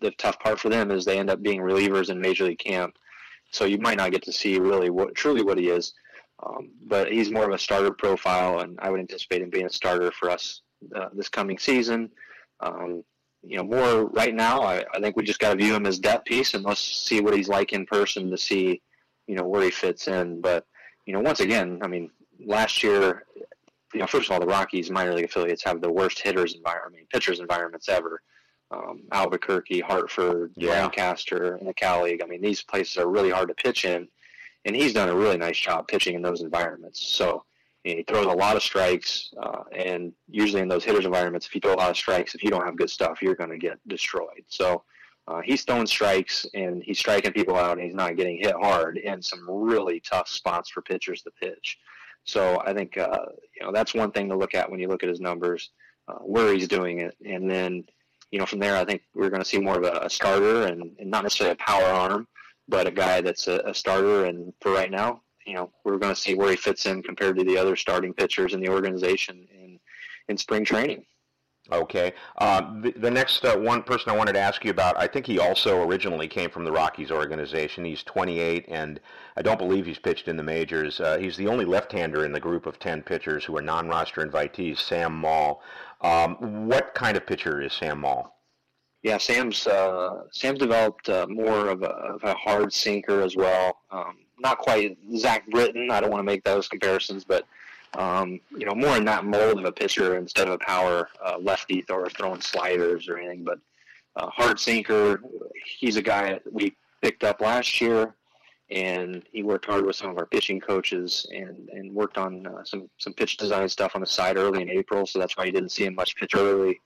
the 0.00 0.12
tough 0.12 0.40
part 0.40 0.58
for 0.58 0.70
them 0.70 0.90
is 0.90 1.04
they 1.04 1.18
end 1.18 1.28
up 1.28 1.42
being 1.42 1.60
relievers 1.60 2.08
in 2.08 2.18
major 2.18 2.44
league 2.44 2.58
camp, 2.58 2.96
so 3.50 3.66
you 3.66 3.76
might 3.78 3.98
not 3.98 4.12
get 4.12 4.22
to 4.22 4.32
see 4.32 4.58
really 4.58 4.88
what 4.88 5.14
truly 5.14 5.42
what 5.42 5.58
he 5.58 5.68
is. 5.68 5.92
Um, 6.44 6.70
but 6.86 7.12
he's 7.12 7.30
more 7.30 7.44
of 7.44 7.52
a 7.52 7.58
starter 7.58 7.92
profile, 7.92 8.60
and 8.60 8.78
I 8.80 8.90
would 8.90 8.98
anticipate 8.98 9.42
him 9.42 9.50
being 9.50 9.66
a 9.66 9.70
starter 9.70 10.10
for 10.10 10.30
us 10.30 10.62
uh, 10.96 11.08
this 11.12 11.28
coming 11.28 11.58
season. 11.58 12.10
Um, 12.60 13.04
you 13.44 13.58
know, 13.58 13.64
more 13.64 14.06
right 14.06 14.34
now, 14.34 14.62
I, 14.62 14.84
I 14.94 15.00
think 15.00 15.16
we 15.16 15.22
just 15.22 15.38
got 15.38 15.50
to 15.50 15.62
view 15.62 15.74
him 15.74 15.86
as 15.86 15.98
depth 15.98 16.24
piece, 16.24 16.54
and 16.54 16.64
let's 16.64 16.80
see 16.80 17.20
what 17.20 17.36
he's 17.36 17.48
like 17.48 17.74
in 17.74 17.84
person 17.84 18.30
to 18.30 18.38
see, 18.38 18.80
you 19.26 19.34
know, 19.34 19.44
where 19.44 19.62
he 19.62 19.70
fits 19.70 20.08
in. 20.08 20.40
But 20.40 20.66
you 21.06 21.12
know, 21.12 21.20
once 21.20 21.40
again, 21.40 21.78
I 21.82 21.88
mean, 21.88 22.10
last 22.46 22.82
year, 22.82 23.24
you 23.92 24.00
know, 24.00 24.06
first 24.06 24.28
of 24.28 24.32
all, 24.32 24.40
the 24.40 24.46
Rockies 24.46 24.90
minor 24.90 25.14
league 25.14 25.24
affiliates 25.24 25.62
have 25.64 25.80
the 25.80 25.90
worst 25.90 26.20
hitters 26.20 26.54
environment, 26.54 27.08
pitchers 27.12 27.40
environments 27.40 27.88
ever. 27.88 28.22
Um, 28.70 29.02
Albuquerque, 29.12 29.80
Hartford, 29.80 30.52
yeah. 30.56 30.70
Lancaster, 30.70 31.56
and 31.56 31.68
the 31.68 31.74
Cal 31.74 32.04
League. 32.04 32.22
I 32.22 32.26
mean, 32.26 32.40
these 32.40 32.62
places 32.62 32.96
are 32.96 33.08
really 33.08 33.28
hard 33.28 33.48
to 33.48 33.54
pitch 33.54 33.84
in, 33.84 34.08
and 34.64 34.74
he's 34.74 34.94
done 34.94 35.10
a 35.10 35.14
really 35.14 35.36
nice 35.36 35.58
job 35.58 35.88
pitching 35.88 36.14
in 36.14 36.22
those 36.22 36.40
environments. 36.40 37.06
So 37.06 37.44
you 37.84 37.92
know, 37.92 37.96
he 37.98 38.02
throws 38.04 38.26
a 38.26 38.30
lot 38.30 38.56
of 38.56 38.62
strikes, 38.62 39.30
uh, 39.42 39.64
and 39.76 40.12
usually 40.28 40.62
in 40.62 40.68
those 40.68 40.84
hitters 40.84 41.04
environments, 41.04 41.46
if 41.46 41.54
you 41.54 41.60
throw 41.60 41.74
a 41.74 41.76
lot 41.76 41.90
of 41.90 41.96
strikes, 41.96 42.34
if 42.34 42.42
you 42.42 42.50
don't 42.50 42.64
have 42.64 42.76
good 42.76 42.90
stuff, 42.90 43.20
you're 43.20 43.34
going 43.34 43.50
to 43.50 43.58
get 43.58 43.78
destroyed. 43.88 44.44
So 44.48 44.84
uh, 45.28 45.40
he's 45.44 45.64
throwing 45.64 45.86
strikes 45.86 46.46
and 46.54 46.82
he's 46.82 46.98
striking 46.98 47.32
people 47.32 47.56
out, 47.56 47.72
and 47.72 47.82
he's 47.82 47.94
not 47.94 48.16
getting 48.16 48.38
hit 48.38 48.54
hard 48.60 48.96
in 48.98 49.20
some 49.20 49.44
really 49.48 50.00
tough 50.00 50.28
spots 50.28 50.70
for 50.70 50.80
pitchers 50.80 51.22
to 51.22 51.30
pitch. 51.32 51.78
So 52.24 52.62
I 52.64 52.72
think 52.72 52.96
uh, 52.96 53.26
you 53.58 53.64
know 53.64 53.72
that's 53.72 53.94
one 53.94 54.12
thing 54.12 54.28
to 54.28 54.36
look 54.36 54.54
at 54.54 54.70
when 54.70 54.80
you 54.80 54.88
look 54.88 55.02
at 55.02 55.08
his 55.08 55.20
numbers, 55.20 55.70
uh, 56.08 56.18
where 56.18 56.52
he's 56.54 56.68
doing 56.68 57.00
it, 57.00 57.16
and 57.24 57.50
then 57.50 57.84
you 58.30 58.38
know 58.38 58.46
from 58.46 58.60
there 58.60 58.76
I 58.76 58.84
think 58.84 59.02
we're 59.14 59.30
going 59.30 59.42
to 59.42 59.48
see 59.48 59.58
more 59.58 59.78
of 59.78 59.84
a, 59.84 60.06
a 60.06 60.10
starter 60.10 60.66
and, 60.66 60.94
and, 60.98 61.10
not 61.10 61.24
necessarily 61.24 61.52
a 61.52 61.56
power 61.56 61.84
arm, 61.84 62.28
but 62.68 62.86
a 62.86 62.90
guy 62.90 63.20
that's 63.20 63.48
a, 63.48 63.60
a 63.66 63.74
starter. 63.74 64.26
And 64.26 64.52
for 64.60 64.72
right 64.72 64.90
now, 64.90 65.22
you 65.46 65.54
know 65.54 65.70
we're 65.84 65.98
going 65.98 66.14
to 66.14 66.20
see 66.20 66.34
where 66.34 66.50
he 66.50 66.56
fits 66.56 66.86
in 66.86 67.02
compared 67.02 67.36
to 67.38 67.44
the 67.44 67.58
other 67.58 67.76
starting 67.76 68.14
pitchers 68.14 68.54
in 68.54 68.60
the 68.60 68.68
organization 68.68 69.46
in 69.52 69.80
in 70.28 70.36
spring 70.36 70.64
training. 70.64 71.04
Okay. 71.72 72.12
Uh, 72.36 72.80
the, 72.82 72.92
the, 72.92 73.10
next 73.10 73.44
uh, 73.44 73.56
one 73.56 73.82
person 73.82 74.12
I 74.12 74.16
wanted 74.16 74.34
to 74.34 74.40
ask 74.40 74.62
you 74.62 74.70
about, 74.70 74.96
I 74.98 75.06
think 75.06 75.26
he 75.26 75.38
also 75.38 75.82
originally 75.82 76.28
came 76.28 76.50
from 76.50 76.64
the 76.64 76.72
Rockies 76.72 77.10
organization. 77.10 77.84
He's 77.84 78.02
28, 78.02 78.66
and 78.68 79.00
I 79.36 79.42
don't 79.42 79.58
believe 79.58 79.86
he's 79.86 79.98
pitched 79.98 80.28
in 80.28 80.36
the 80.36 80.42
majors. 80.42 81.00
Uh, 81.00 81.16
he's 81.16 81.36
the 81.36 81.48
only 81.48 81.64
left-hander 81.64 82.26
in 82.26 82.32
the 82.32 82.40
group 82.40 82.66
of 82.66 82.78
10 82.78 83.02
pitchers 83.02 83.44
who 83.44 83.56
are 83.56 83.62
non-roster 83.62 84.24
invitees, 84.24 84.78
Sam 84.78 85.14
Moll. 85.14 85.62
Um, 86.02 86.66
what 86.66 86.92
kind 86.94 87.16
of 87.16 87.26
pitcher 87.26 87.62
is 87.62 87.72
Sam 87.72 88.00
Moll? 88.00 88.28
Yeah, 89.02 89.18
Sam's 89.18 89.66
uh, 89.66 90.22
Sam's 90.30 90.60
developed 90.60 91.08
uh, 91.08 91.26
more 91.28 91.68
of 91.68 91.82
a, 91.82 91.88
of 91.88 92.22
a, 92.22 92.34
hard 92.34 92.72
sinker 92.72 93.20
as 93.20 93.34
well. 93.34 93.78
Um, 93.90 94.18
not 94.38 94.58
quite 94.58 94.96
Zach 95.16 95.48
Britton. 95.50 95.90
I 95.90 96.00
don't 96.00 96.10
want 96.10 96.20
to 96.20 96.24
make 96.24 96.44
those 96.44 96.68
comparisons, 96.68 97.24
but 97.24 97.44
um, 97.98 98.40
you 98.56 98.64
know, 98.64 98.74
more 98.74 98.96
in 98.96 99.04
that 99.04 99.24
mold 99.24 99.58
of 99.58 99.64
a 99.64 99.72
pitcher 99.72 100.16
instead 100.16 100.48
of 100.48 100.54
a 100.54 100.58
power 100.58 101.08
uh, 101.24 101.36
lefty 101.40 101.84
or 101.90 102.08
throwing 102.08 102.40
sliders 102.40 103.08
or 103.08 103.18
anything. 103.18 103.44
But 103.44 103.58
uh, 104.16 104.28
hard 104.30 104.58
sinker, 104.58 105.22
he's 105.64 105.96
a 105.96 106.02
guy 106.02 106.30
that 106.30 106.52
we 106.52 106.74
picked 107.02 107.24
up 107.24 107.40
last 107.40 107.80
year, 107.80 108.14
and 108.70 109.22
he 109.30 109.42
worked 109.42 109.66
hard 109.66 109.84
with 109.84 109.96
some 109.96 110.10
of 110.10 110.18
our 110.18 110.26
pitching 110.26 110.60
coaches 110.60 111.26
and, 111.34 111.68
and 111.70 111.94
worked 111.94 112.16
on 112.16 112.46
uh, 112.46 112.64
some 112.64 112.88
some 112.98 113.12
pitch 113.12 113.36
design 113.36 113.68
stuff 113.68 113.92
on 113.94 114.00
the 114.00 114.06
side 114.06 114.36
early 114.36 114.62
in 114.62 114.70
April. 114.70 115.06
So 115.06 115.18
that's 115.18 115.36
why 115.36 115.44
you 115.44 115.52
didn't 115.52 115.72
see 115.72 115.84
him 115.84 115.94
much 115.94 116.16
pitch 116.16 116.34
early. 116.34 116.80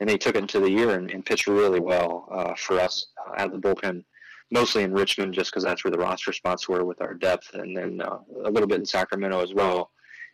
And 0.00 0.08
they 0.08 0.16
took 0.16 0.34
it 0.34 0.38
into 0.38 0.60
the 0.60 0.70
year 0.70 0.90
and, 0.90 1.10
and 1.10 1.24
pitched 1.24 1.46
really 1.46 1.80
well 1.80 2.26
uh, 2.30 2.54
for 2.54 2.80
us 2.80 3.08
uh, 3.18 3.40
out 3.40 3.52
of 3.52 3.60
the 3.60 3.68
bullpen 3.68 4.02
mostly 4.50 4.82
in 4.82 4.92
Richmond, 4.92 5.32
just 5.32 5.50
because 5.50 5.62
that's 5.62 5.84
where 5.84 5.92
the 5.92 5.98
roster 5.98 6.32
spots 6.32 6.68
were 6.68 6.84
with 6.84 7.00
our 7.00 7.14
depth, 7.14 7.54
and 7.54 7.76
then 7.76 8.00
uh, 8.00 8.18
a 8.44 8.50
little 8.50 8.66
bit 8.66 8.80
in 8.80 8.86
Sacramento 8.86 9.40
as 9.40 9.54
well 9.54 9.90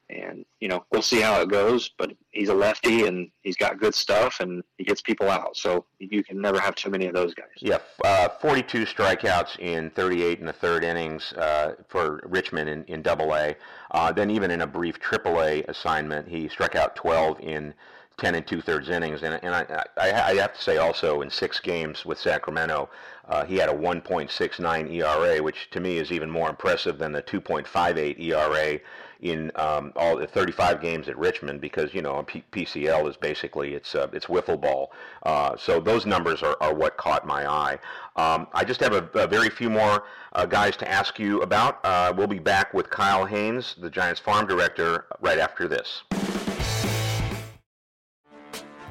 and 0.08 0.44
you 0.60 0.68
know 0.68 0.84
we'll 0.90 1.02
see 1.02 1.20
how 1.20 1.40
it 1.40 1.48
goes. 1.48 1.90
But 1.98 2.12
he's 2.30 2.48
a 2.48 2.54
lefty 2.54 3.06
and 3.06 3.30
he's 3.42 3.56
got 3.56 3.78
good 3.78 3.94
stuff 3.94 4.40
and 4.40 4.62
he 4.78 4.84
gets 4.84 5.00
people 5.00 5.28
out. 5.28 5.56
So 5.56 5.86
you 5.98 6.22
can 6.22 6.40
never 6.40 6.60
have 6.60 6.74
too 6.74 6.90
many 6.90 7.06
of 7.06 7.14
those 7.14 7.34
guys. 7.34 7.46
Yeah, 7.60 7.78
uh, 8.04 8.28
42 8.40 8.84
strikeouts 8.86 9.58
in 9.58 9.90
38 9.90 10.40
and 10.40 10.48
a 10.48 10.52
third 10.52 10.84
innings 10.84 11.32
uh, 11.34 11.74
for 11.88 12.20
Richmond 12.24 12.68
in, 12.68 12.84
in 12.84 13.02
Double 13.02 13.34
A. 13.34 13.56
Uh, 13.90 14.12
then 14.12 14.30
even 14.30 14.50
in 14.50 14.62
a 14.62 14.66
brief 14.66 14.98
Triple 14.98 15.42
A 15.42 15.62
assignment, 15.64 16.28
he 16.28 16.48
struck 16.48 16.74
out 16.74 16.96
12 16.96 17.40
in 17.40 17.74
10 18.18 18.34
and 18.34 18.46
two 18.46 18.62
thirds 18.62 18.88
innings. 18.88 19.22
And, 19.22 19.38
and 19.42 19.54
I, 19.54 19.84
I, 19.98 20.12
I, 20.30 20.34
have 20.36 20.54
to 20.54 20.62
say 20.62 20.78
also 20.78 21.20
in 21.20 21.30
six 21.30 21.60
games 21.60 22.06
with 22.06 22.18
Sacramento, 22.18 22.88
uh, 23.28 23.44
he 23.44 23.56
had 23.56 23.68
a 23.68 23.74
1.69 23.74 24.92
ERA, 24.92 25.42
which 25.42 25.68
to 25.72 25.80
me 25.80 25.98
is 25.98 26.10
even 26.10 26.30
more 26.30 26.48
impressive 26.48 26.98
than 26.98 27.12
the 27.12 27.22
2.58 27.22 28.18
ERA 28.18 28.80
in 29.20 29.50
um, 29.56 29.92
all 29.96 30.16
the 30.16 30.26
35 30.26 30.80
games 30.80 31.08
at 31.08 31.18
Richmond 31.18 31.60
because 31.60 31.94
you 31.94 32.02
know 32.02 32.22
P- 32.22 32.44
PCL 32.52 33.08
is 33.08 33.16
basically 33.16 33.74
it's 33.74 33.94
uh, 33.94 34.08
it's 34.12 34.26
wiffle 34.26 34.60
ball. 34.60 34.92
Uh, 35.22 35.56
so 35.56 35.80
those 35.80 36.06
numbers 36.06 36.42
are, 36.42 36.56
are 36.60 36.74
what 36.74 36.96
caught 36.96 37.26
my 37.26 37.50
eye. 37.50 37.78
Um, 38.16 38.46
I 38.52 38.64
just 38.64 38.80
have 38.80 38.92
a, 38.92 39.08
a 39.18 39.26
very 39.26 39.50
few 39.50 39.70
more 39.70 40.04
uh, 40.34 40.46
guys 40.46 40.76
to 40.78 40.90
ask 40.90 41.18
you 41.18 41.42
about. 41.42 41.84
Uh, 41.84 42.12
we'll 42.16 42.26
be 42.26 42.38
back 42.38 42.74
with 42.74 42.90
Kyle 42.90 43.24
Haines, 43.24 43.74
the 43.80 43.90
Giants 43.90 44.20
farm 44.20 44.46
director, 44.46 45.06
right 45.20 45.38
after 45.38 45.66
this. 45.66 46.02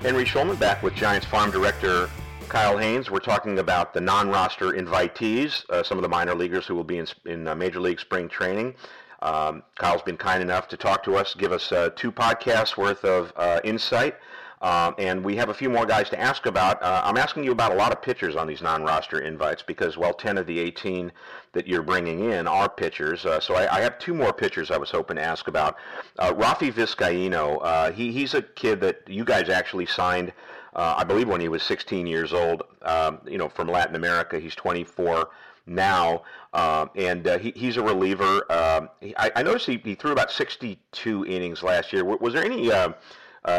Henry 0.00 0.24
Schulman 0.24 0.58
back 0.58 0.82
with 0.82 0.94
Giants 0.94 1.26
Farm 1.26 1.50
Director 1.50 2.08
Kyle 2.48 2.78
Haines. 2.78 3.10
We're 3.10 3.18
talking 3.18 3.58
about 3.58 3.92
the 3.92 4.00
non-roster 4.00 4.72
invitees, 4.72 5.68
uh, 5.68 5.82
some 5.82 5.98
of 5.98 6.02
the 6.02 6.08
minor 6.08 6.34
leaguers 6.34 6.66
who 6.66 6.74
will 6.74 6.84
be 6.84 6.96
in, 6.96 7.06
in 7.26 7.46
uh, 7.46 7.54
Major 7.54 7.80
League 7.80 8.00
Spring 8.00 8.26
Training. 8.26 8.74
Um, 9.20 9.62
Kyle's 9.78 10.00
been 10.00 10.16
kind 10.16 10.42
enough 10.42 10.68
to 10.68 10.78
talk 10.78 11.02
to 11.04 11.16
us, 11.16 11.34
give 11.34 11.52
us 11.52 11.70
uh, 11.70 11.90
two 11.96 12.10
podcasts 12.10 12.78
worth 12.78 13.04
of 13.04 13.30
uh, 13.36 13.60
insight 13.62 14.16
um, 14.60 14.94
and 14.98 15.24
we 15.24 15.36
have 15.36 15.48
a 15.48 15.54
few 15.54 15.70
more 15.70 15.86
guys 15.86 16.10
to 16.10 16.20
ask 16.20 16.46
about. 16.46 16.82
Uh, 16.82 17.00
I'm 17.04 17.16
asking 17.16 17.44
you 17.44 17.52
about 17.52 17.72
a 17.72 17.74
lot 17.74 17.92
of 17.92 18.02
pitchers 18.02 18.36
on 18.36 18.46
these 18.46 18.60
non-roster 18.60 19.20
invites 19.20 19.62
because, 19.62 19.96
well, 19.96 20.12
10 20.12 20.36
of 20.36 20.46
the 20.46 20.58
18 20.58 21.10
that 21.52 21.66
you're 21.66 21.82
bringing 21.82 22.30
in 22.30 22.46
are 22.46 22.68
pitchers. 22.68 23.24
Uh, 23.24 23.40
so 23.40 23.54
I, 23.54 23.76
I, 23.76 23.80
have 23.80 23.98
two 23.98 24.14
more 24.14 24.32
pitchers 24.32 24.70
I 24.70 24.76
was 24.76 24.90
hoping 24.90 25.16
to 25.16 25.22
ask 25.22 25.48
about. 25.48 25.76
Uh, 26.18 26.32
Raffi 26.32 26.72
Vizcaino, 26.72 27.58
uh, 27.62 27.90
he, 27.92 28.12
he's 28.12 28.34
a 28.34 28.42
kid 28.42 28.80
that 28.80 29.02
you 29.08 29.24
guys 29.24 29.48
actually 29.48 29.86
signed, 29.86 30.32
uh, 30.74 30.96
I 30.98 31.04
believe, 31.04 31.28
when 31.28 31.40
he 31.40 31.48
was 31.48 31.62
16 31.62 32.06
years 32.06 32.32
old. 32.32 32.62
Um, 32.82 33.20
you 33.26 33.38
know, 33.38 33.48
from 33.48 33.68
Latin 33.68 33.94
America. 33.94 34.38
He's 34.38 34.54
24 34.54 35.28
now, 35.66 36.22
uh, 36.52 36.86
and 36.96 37.26
uh, 37.26 37.38
he, 37.38 37.52
he's 37.54 37.76
a 37.76 37.82
reliever. 37.82 38.44
Uh, 38.50 38.86
he, 39.00 39.14
I, 39.16 39.30
I, 39.36 39.42
noticed 39.42 39.66
he, 39.66 39.80
he, 39.84 39.94
threw 39.94 40.12
about 40.12 40.30
62 40.30 41.26
innings 41.26 41.62
last 41.62 41.92
year. 41.92 42.04
Was 42.04 42.34
there 42.34 42.44
any 42.44 42.70
uh, 42.72 42.92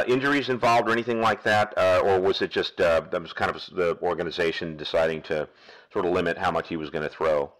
injuries 0.08 0.50
involved 0.50 0.88
or 0.88 0.92
anything 0.92 1.22
like 1.22 1.44
that, 1.44 1.74
uh, 1.78 2.02
or 2.04 2.20
was 2.20 2.42
it 2.42 2.52
just 2.52 2.80
uh, 2.82 3.02
that 3.12 3.22
was 3.22 3.34
kind 3.34 3.54
of 3.54 3.62
the 3.76 3.98
organization 4.02 4.78
deciding 4.78 5.22
to 5.24 5.48
sort 5.92 6.06
of 6.06 6.12
limit 6.12 6.38
how 6.38 6.52
much 6.52 6.68
he 6.68 6.78
was 6.78 6.90
going 6.90 7.04
to 7.04 7.10
throw? 7.10 7.52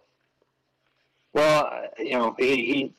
Well, 1.34 1.66
uh, 1.72 1.88
you 1.98 2.12
know, 2.12 2.34
he, 2.38 2.56
he 2.56 2.94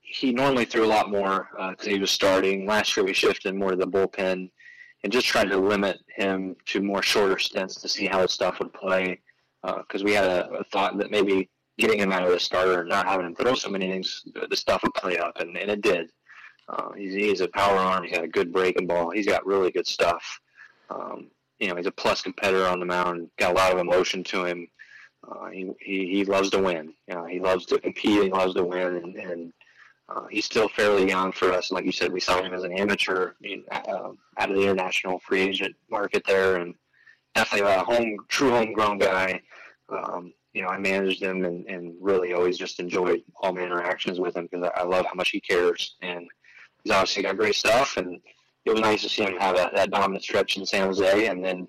he 0.00 0.32
normally 0.32 0.64
threw 0.64 0.84
a 0.84 0.86
lot 0.86 1.10
more 1.10 1.48
because 1.70 1.86
uh, 1.86 1.90
he 1.90 1.98
was 1.98 2.10
starting. 2.10 2.66
Last 2.66 2.96
year, 2.96 3.04
we 3.04 3.12
shifted 3.12 3.54
more 3.54 3.70
to 3.70 3.76
the 3.76 3.86
bullpen 3.86 4.50
and 5.02 5.12
just 5.12 5.26
tried 5.26 5.48
to 5.50 5.56
limit 5.56 6.00
him 6.08 6.56
to 6.66 6.80
more 6.80 7.02
shorter 7.02 7.38
stints 7.38 7.80
to 7.80 7.88
see 7.88 8.06
how 8.06 8.22
his 8.22 8.32
stuff 8.32 8.58
would 8.60 8.72
play. 8.72 9.20
Because 9.62 10.02
uh, 10.02 10.04
we 10.04 10.12
had 10.12 10.24
a, 10.24 10.48
a, 10.50 10.64
thought 10.64 10.96
that 10.98 11.10
maybe 11.10 11.50
getting 11.78 11.98
him 11.98 12.12
out 12.12 12.22
of 12.22 12.30
the 12.30 12.38
starter, 12.38 12.80
and 12.80 12.88
not 12.88 13.06
having 13.06 13.26
him 13.26 13.34
throw 13.34 13.54
so 13.54 13.68
many 13.68 13.86
innings, 13.86 14.22
the 14.48 14.56
stuff 14.56 14.82
would 14.82 14.94
play 14.94 15.18
up, 15.18 15.40
and, 15.40 15.56
and 15.56 15.70
it 15.70 15.80
did. 15.80 16.10
Uh, 16.68 16.92
he's, 16.94 17.40
a 17.40 17.48
power 17.48 17.78
arm. 17.78 18.04
He's 18.04 18.12
got 18.12 18.24
a 18.24 18.28
good 18.28 18.52
breaking 18.52 18.86
ball. 18.86 19.10
He's 19.10 19.26
got 19.26 19.46
really 19.46 19.70
good 19.70 19.86
stuff. 19.86 20.40
Um, 20.90 21.28
you 21.58 21.68
know, 21.68 21.76
he's 21.76 21.86
a 21.86 21.92
plus 21.92 22.22
competitor 22.22 22.66
on 22.66 22.80
the 22.80 22.86
mound. 22.86 23.30
Got 23.38 23.52
a 23.52 23.54
lot 23.54 23.72
of 23.72 23.78
emotion 23.78 24.24
to 24.24 24.44
him. 24.44 24.68
Uh, 25.26 25.46
he, 25.48 25.70
he 25.80 26.06
he 26.08 26.24
loves 26.24 26.50
to 26.50 26.58
win. 26.58 26.92
You 27.08 27.14
know, 27.14 27.24
he 27.24 27.40
loves 27.40 27.66
to 27.66 27.78
compete. 27.80 28.22
He 28.22 28.30
loves 28.30 28.54
to 28.54 28.64
win, 28.64 28.96
and, 28.96 29.16
and 29.16 29.52
uh, 30.08 30.26
he's 30.30 30.44
still 30.44 30.68
fairly 30.68 31.08
young 31.08 31.32
for 31.32 31.52
us. 31.52 31.72
Like 31.72 31.84
you 31.84 31.92
said, 31.92 32.12
we 32.12 32.20
signed 32.20 32.46
him 32.46 32.54
as 32.54 32.62
an 32.62 32.72
amateur 32.72 33.32
uh, 33.72 34.10
out 34.38 34.50
of 34.50 34.56
the 34.56 34.62
international 34.62 35.18
free 35.20 35.40
agent 35.40 35.74
market 35.90 36.22
there, 36.26 36.56
and 36.56 36.74
definitely 37.34 37.68
a 37.68 37.82
home 37.82 38.16
true 38.28 38.50
homegrown 38.50 38.98
guy. 38.98 39.40
Um, 39.88 40.32
you 40.52 40.62
know, 40.62 40.68
I 40.68 40.78
managed 40.78 41.22
him 41.22 41.44
and, 41.44 41.66
and 41.66 41.94
really 42.00 42.32
always 42.32 42.56
just 42.56 42.80
enjoyed 42.80 43.22
all 43.42 43.52
my 43.52 43.60
interactions 43.60 44.18
with 44.18 44.36
him 44.36 44.48
because 44.50 44.70
I, 44.74 44.80
I 44.80 44.84
love 44.84 45.06
how 45.06 45.14
much 45.14 45.30
he 45.30 45.40
cares 45.40 45.96
and 46.00 46.26
he's 46.86 46.94
obviously 46.94 47.24
got 47.24 47.36
great 47.36 47.54
stuff, 47.54 47.96
and 47.96 48.20
it 48.64 48.70
was 48.70 48.80
nice 48.80 49.02
to 49.02 49.08
see 49.08 49.24
him 49.24 49.36
have 49.38 49.56
that, 49.56 49.74
that 49.74 49.90
dominant 49.90 50.22
stretch 50.22 50.56
in 50.56 50.64
San 50.64 50.86
Jose, 50.86 51.26
and 51.26 51.44
then 51.44 51.66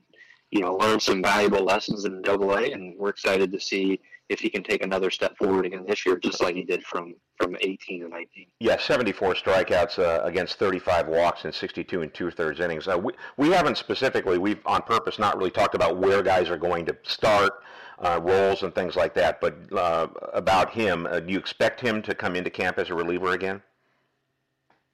you 0.52 0.62
know 0.62 0.76
learn 0.76 1.00
some 1.00 1.24
valuable 1.24 1.64
lessons 1.64 2.06
in 2.06 2.22
Double 2.22 2.54
A, 2.54 2.72
and 2.72 2.96
we're 2.98 3.10
excited 3.10 3.52
to 3.52 3.60
see 3.60 4.00
if 4.30 4.40
he 4.40 4.50
can 4.50 4.62
take 4.62 4.84
another 4.84 5.10
step 5.10 5.38
forward 5.38 5.66
again 5.66 5.86
this 5.88 6.06
year, 6.06 6.18
just 6.18 6.42
like 6.42 6.56
he 6.56 6.64
did 6.64 6.84
from 6.84 7.16
from 7.38 7.56
18 7.62 8.02
to 8.02 8.10
19. 8.10 8.48
Yeah, 8.60 8.78
74 8.78 9.36
strikeouts 9.36 10.00
uh, 10.00 10.24
against 10.24 10.60
35 10.60 11.08
walks 11.08 11.46
and 11.46 11.54
62 11.54 12.02
and 12.02 12.14
two 12.14 12.30
thirds 12.32 12.60
innings. 12.60 12.88
Uh, 12.88 12.98
we 12.98 13.14
we 13.38 13.50
haven't 13.50 13.78
specifically, 13.78 14.38
we've 14.38 14.62
on 14.66 14.84
purpose 14.84 15.18
not 15.18 15.38
really 15.38 15.52
talked 15.52 15.76
about 15.76 15.98
where 15.98 16.22
guys 16.22 16.50
are 16.50 16.58
going 16.58 16.86
to 16.86 16.96
start. 17.04 17.54
Uh, 18.00 18.20
roles 18.22 18.62
and 18.62 18.76
things 18.76 18.96
like 18.96 19.16
that, 19.16 19.42
but 19.42 19.58
uh, 19.76 20.06
about 20.34 20.70
him, 20.70 21.08
uh, 21.08 21.20
do 21.20 21.34
you 21.34 21.40
expect 21.40 21.82
him 21.82 22.00
to 22.00 22.14
come 22.14 22.36
into 22.36 22.48
camp 22.48 22.78
as 22.78 22.92
a 22.92 22.94
reliever 22.94 23.32
again? 23.32 23.60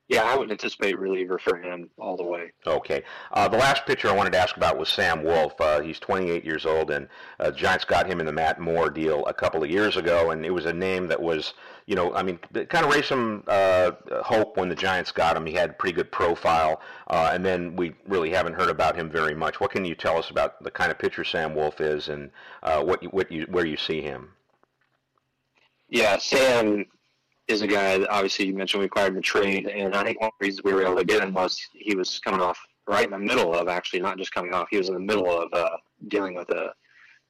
Yeah, 0.09 0.23
I 0.23 0.35
would 0.35 0.51
anticipate 0.51 0.99
reliever 0.99 1.39
for 1.39 1.57
him 1.57 1.89
all 1.97 2.17
the 2.17 2.25
way. 2.25 2.51
Okay. 2.67 3.03
Uh, 3.31 3.47
the 3.47 3.57
last 3.57 3.85
pitcher 3.85 4.09
I 4.09 4.15
wanted 4.15 4.33
to 4.33 4.39
ask 4.39 4.57
about 4.57 4.77
was 4.77 4.89
Sam 4.89 5.23
Wolff. 5.23 5.59
Uh, 5.59 5.79
he's 5.79 5.97
28 5.99 6.43
years 6.43 6.65
old, 6.65 6.91
and 6.91 7.07
uh, 7.39 7.51
Giants 7.51 7.85
got 7.85 8.05
him 8.05 8.19
in 8.19 8.25
the 8.25 8.31
Matt 8.33 8.59
Moore 8.59 8.89
deal 8.89 9.25
a 9.27 9.33
couple 9.33 9.63
of 9.63 9.69
years 9.69 9.95
ago, 9.95 10.31
and 10.31 10.45
it 10.45 10.49
was 10.49 10.65
a 10.65 10.73
name 10.73 11.07
that 11.07 11.21
was, 11.21 11.53
you 11.85 11.95
know, 11.95 12.13
I 12.13 12.21
mean, 12.21 12.37
it 12.53 12.67
kind 12.69 12.85
of 12.85 12.93
raised 12.93 13.07
some 13.07 13.43
uh, 13.47 13.91
hope 14.23 14.57
when 14.57 14.67
the 14.67 14.75
Giants 14.75 15.13
got 15.13 15.37
him. 15.37 15.45
He 15.45 15.53
had 15.53 15.69
a 15.69 15.73
pretty 15.73 15.95
good 15.95 16.11
profile, 16.11 16.81
uh, 17.07 17.29
and 17.31 17.45
then 17.45 17.73
we 17.77 17.95
really 18.05 18.31
haven't 18.31 18.55
heard 18.55 18.69
about 18.69 18.97
him 18.97 19.09
very 19.09 19.33
much. 19.33 19.61
What 19.61 19.71
can 19.71 19.85
you 19.85 19.95
tell 19.95 20.17
us 20.17 20.29
about 20.29 20.61
the 20.61 20.71
kind 20.71 20.91
of 20.91 20.99
pitcher 20.99 21.23
Sam 21.23 21.55
Wolff 21.55 21.79
is, 21.79 22.09
and 22.09 22.29
uh, 22.61 22.83
what 22.83 23.01
you, 23.03 23.09
what 23.09 23.31
you, 23.31 23.47
where 23.49 23.65
you 23.65 23.77
see 23.77 24.01
him? 24.01 24.33
Yeah, 25.87 26.17
Sam 26.17 26.87
is 27.47 27.61
a 27.61 27.67
guy 27.67 27.97
that 27.97 28.09
obviously 28.09 28.45
you 28.45 28.53
mentioned 28.53 28.79
we 28.79 28.85
acquired 28.85 29.09
in 29.09 29.15
the 29.15 29.21
trade, 29.21 29.67
and 29.67 29.95
I 29.95 30.03
think 30.03 30.19
one 30.19 30.27
of 30.27 30.33
the 30.39 30.45
reasons 30.45 30.63
we 30.63 30.73
were 30.73 30.83
able 30.83 30.95
to 30.95 31.05
get 31.05 31.21
him 31.21 31.33
was 31.33 31.59
he 31.73 31.95
was 31.95 32.19
coming 32.19 32.41
off 32.41 32.59
right 32.87 33.05
in 33.05 33.11
the 33.11 33.17
middle 33.17 33.53
of 33.53 33.67
actually 33.67 33.99
not 33.99 34.17
just 34.17 34.33
coming 34.33 34.53
off, 34.53 34.67
he 34.69 34.77
was 34.77 34.89
in 34.89 34.93
the 34.93 34.99
middle 34.99 35.29
of 35.29 35.53
uh, 35.53 35.77
dealing 36.07 36.35
with 36.35 36.49
a 36.49 36.73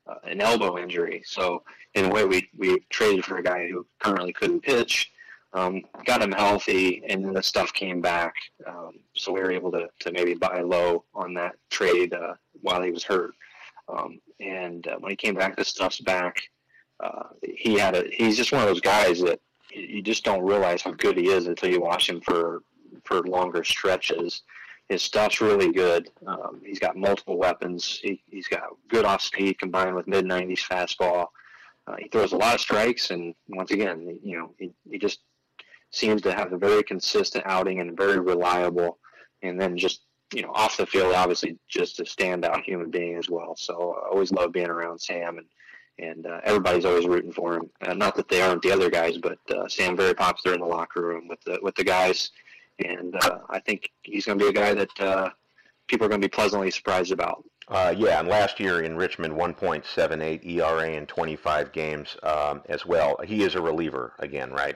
uh, 0.08 0.16
an 0.26 0.42
elbow 0.42 0.78
injury. 0.78 1.24
So 1.26 1.64
in 1.94 2.06
a 2.06 2.10
way, 2.10 2.26
we 2.26 2.50
we 2.58 2.80
traded 2.90 3.26
for 3.26 3.38
a 3.38 3.44
guy 3.44 3.68
who 3.70 3.86
currently 4.00 4.34
couldn't 4.34 4.62
pitch, 4.62 5.12
um, 5.54 5.82
got 6.06 6.22
him 6.22 6.32
healthy, 6.32 7.04
and 7.08 7.24
then 7.24 7.34
the 7.34 7.44
stuff 7.44 7.74
came 7.74 8.02
back. 8.02 8.34
Um, 8.68 9.00
so 9.16 9.32
we 9.32 9.42
were 9.42 9.52
able 9.52 9.72
to 9.72 9.88
to 10.00 10.12
maybe 10.12 10.34
buy 10.34 10.62
low 10.62 11.06
on 11.14 11.34
that 11.36 11.56
trade 11.70 12.14
uh, 12.14 12.34
while 12.62 12.82
he 12.82 12.92
was 12.92 13.04
hurt. 13.04 13.34
Um, 13.88 14.20
and 14.40 14.88
uh, 14.88 14.98
when 15.00 15.12
he 15.12 15.16
came 15.16 15.36
back, 15.36 15.56
the 15.56 15.66
stuff's 15.66 16.00
back. 16.00 16.42
Uh, 17.00 17.30
he 17.44 17.78
had 17.78 17.96
a 17.96 18.04
he's 18.12 18.38
just 18.38 18.52
one 18.52 18.62
of 18.62 18.68
those 18.68 18.82
guys 18.82 19.20
that 19.22 19.40
you 19.74 20.02
just 20.02 20.24
don't 20.24 20.44
realize 20.44 20.82
how 20.82 20.92
good 20.92 21.18
he 21.18 21.30
is 21.30 21.48
until 21.48 21.70
you 21.70 21.82
watch 21.82 22.10
him 22.10 22.22
for 22.22 22.64
for 23.04 23.22
longer 23.24 23.64
stretches. 23.64 24.44
His 24.90 25.02
stuff's 25.02 25.42
really 25.42 25.72
good. 25.72 26.10
Um, 26.28 26.62
he's 26.64 26.80
got 26.80 26.98
multiple 26.98 27.38
weapons. 27.38 28.00
He, 28.04 28.22
has 28.34 28.48
got 28.48 28.64
good 28.90 29.06
off 29.06 29.22
speed 29.22 29.58
combined 29.60 29.96
with 29.96 30.08
mid 30.08 30.26
90s 30.26 30.60
fastball. 30.60 31.28
Uh, 31.88 31.96
he 31.98 32.10
throws 32.10 32.34
a 32.34 32.38
lot 32.38 32.56
of 32.56 32.62
strikes, 32.62 33.12
and 33.12 33.34
once 33.48 33.72
again, 33.72 34.20
you 34.24 34.38
know, 34.38 34.54
he, 34.58 34.72
he 34.90 34.98
just 34.98 35.20
seems 35.92 36.22
to 36.22 36.34
have 36.34 36.54
a 36.54 36.58
very 36.58 36.84
consistent 36.84 37.44
outing 37.46 37.80
and 37.80 37.98
very 37.98 38.20
reliable. 38.20 39.00
And 39.42 39.60
then 39.60 39.78
just 39.78 40.02
you 40.34 40.42
know, 40.42 40.52
off 40.54 40.78
the 40.78 40.86
field, 40.86 41.14
obviously, 41.14 41.58
just 41.68 42.00
a 42.00 42.04
standout 42.04 42.64
human 42.64 42.90
being 42.90 43.18
as 43.18 43.30
well. 43.30 43.56
So 43.56 43.96
I 44.04 44.10
always 44.10 44.32
love 44.32 44.52
being 44.52 44.70
around 44.70 45.00
Sam, 45.00 45.38
and 45.38 45.48
and 46.00 46.26
uh, 46.26 46.40
everybody's 46.44 46.86
always 46.86 47.06
rooting 47.06 47.32
for 47.32 47.56
him. 47.56 47.70
Uh, 47.82 47.94
not 47.94 48.16
that 48.16 48.28
they 48.30 48.42
aren't 48.42 48.62
the 48.62 48.72
other 48.72 48.90
guys, 48.90 49.18
but 49.18 49.38
uh, 49.56 49.68
Sam 49.68 49.96
very 49.96 50.14
popular 50.14 50.56
in 50.56 50.62
the 50.62 50.68
locker 50.68 51.02
room 51.02 51.28
with 51.28 51.42
the 51.46 51.60
with 51.62 51.76
the 51.76 51.84
guys, 51.84 52.32
and 52.84 53.16
uh, 53.24 53.40
I 53.50 53.60
think 53.60 53.92
he's 54.04 54.26
going 54.26 54.40
to 54.40 54.44
be 54.46 54.50
a 54.50 54.54
guy 54.54 54.74
that 54.74 55.00
uh, 55.00 55.30
people 55.88 56.06
are 56.06 56.10
going 56.10 56.22
to 56.22 56.28
be 56.28 56.32
pleasantly 56.32 56.72
surprised 56.72 57.12
about. 57.12 57.44
Uh, 57.70 57.94
yeah, 57.98 58.20
and 58.20 58.28
last 58.28 58.60
year 58.60 58.82
in 58.82 58.98
Richmond, 58.98 59.34
1.78 59.36 60.46
ERA 60.46 60.90
in 60.92 61.06
25 61.06 61.72
games 61.72 62.18
um, 62.24 62.62
as 62.68 62.86
well. 62.86 63.16
He 63.24 63.44
is 63.44 63.56
a 63.56 63.62
reliever 63.62 64.12
again, 64.20 64.52
right? 64.52 64.76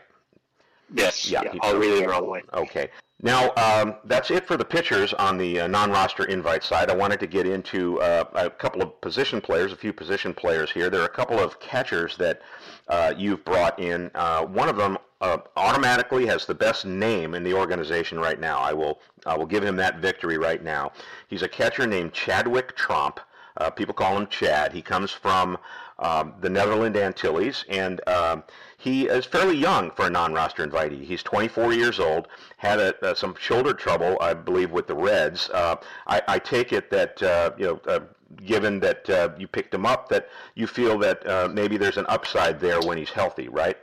Yes. 0.93 1.29
Yeah, 1.29 1.41
Yeah. 1.43 1.51
he- 1.51 1.59
I'll 1.63 1.77
reliever 1.77 2.13
all 2.13 2.21
the 2.21 2.29
way. 2.29 2.43
Okay. 2.53 2.89
Now, 3.21 3.51
um, 3.55 3.95
that's 4.03 4.29
it 4.29 4.45
for 4.45 4.57
the 4.57 4.65
pitchers 4.65 5.11
on 5.13 5.39
the 5.39 5.61
uh, 5.61 5.67
non-roster 5.67 6.25
invite 6.25 6.63
side. 6.63 6.91
I 6.91 6.95
wanted 6.95 7.19
to 7.21 7.27
get 7.27 7.47
into 7.47 7.99
uh, 7.99 8.25
a 8.35 8.49
couple 8.51 8.83
of 8.83 9.01
position 9.01 9.41
players, 9.41 9.71
a 9.71 9.75
few 9.75 9.91
position 9.91 10.35
players 10.35 10.71
here. 10.71 10.91
There 10.91 11.01
are 11.01 11.05
a 11.05 11.09
couple 11.09 11.39
of 11.39 11.59
catchers 11.59 12.15
that 12.17 12.41
uh, 12.87 13.15
you've 13.17 13.43
brought 13.43 13.79
in. 13.79 14.11
Uh, 14.13 14.45
one 14.45 14.69
of 14.69 14.77
them 14.77 14.99
uh, 15.19 15.39
automatically 15.55 16.27
has 16.27 16.45
the 16.45 16.53
best 16.53 16.85
name 16.85 17.33
in 17.33 17.43
the 17.43 17.55
organization 17.55 18.19
right 18.19 18.39
now. 18.39 18.59
I 18.59 18.73
will, 18.73 18.99
I 19.25 19.35
will 19.35 19.47
give 19.47 19.63
him 19.63 19.77
that 19.77 19.99
victory 19.99 20.37
right 20.37 20.63
now. 20.63 20.91
He's 21.27 21.41
a 21.41 21.49
catcher 21.49 21.87
named 21.87 22.13
Chadwick 22.13 22.77
Tromp. 22.77 23.17
Uh, 23.57 23.71
people 23.71 23.95
call 23.95 24.15
him 24.15 24.27
Chad. 24.27 24.71
He 24.71 24.83
comes 24.83 25.11
from 25.11 25.57
um, 25.97 26.35
the 26.41 26.49
Netherland 26.49 26.95
Antilles, 26.95 27.65
and 27.67 28.07
um, 28.07 28.43
he 28.77 29.07
is 29.07 29.25
fairly 29.25 29.57
young 29.57 29.89
for 29.91 30.05
a 30.05 30.09
non-roster 30.09 30.65
invitee. 30.65 31.03
He's 31.03 31.23
24 31.23 31.73
years 31.73 31.99
old. 31.99 32.27
Had 32.57 32.79
a, 32.79 33.05
uh, 33.05 33.15
some 33.15 33.35
shoulder 33.39 33.73
trouble, 33.73 34.17
I 34.21 34.35
believe, 34.35 34.71
with 34.71 34.87
the 34.87 34.95
Reds. 34.95 35.49
Uh, 35.49 35.77
I, 36.05 36.21
I 36.27 36.39
take 36.39 36.71
it 36.71 36.91
that 36.91 37.21
uh, 37.21 37.51
you 37.57 37.65
know, 37.65 37.81
uh, 37.87 38.01
given 38.45 38.79
that 38.81 39.09
uh, 39.09 39.29
you 39.37 39.47
picked 39.47 39.73
him 39.73 39.85
up, 39.85 40.09
that 40.09 40.29
you 40.53 40.67
feel 40.67 40.97
that 40.99 41.27
uh, 41.27 41.49
maybe 41.51 41.77
there's 41.77 41.97
an 41.97 42.05
upside 42.07 42.59
there 42.59 42.79
when 42.81 42.99
he's 42.99 43.09
healthy, 43.09 43.47
right? 43.47 43.77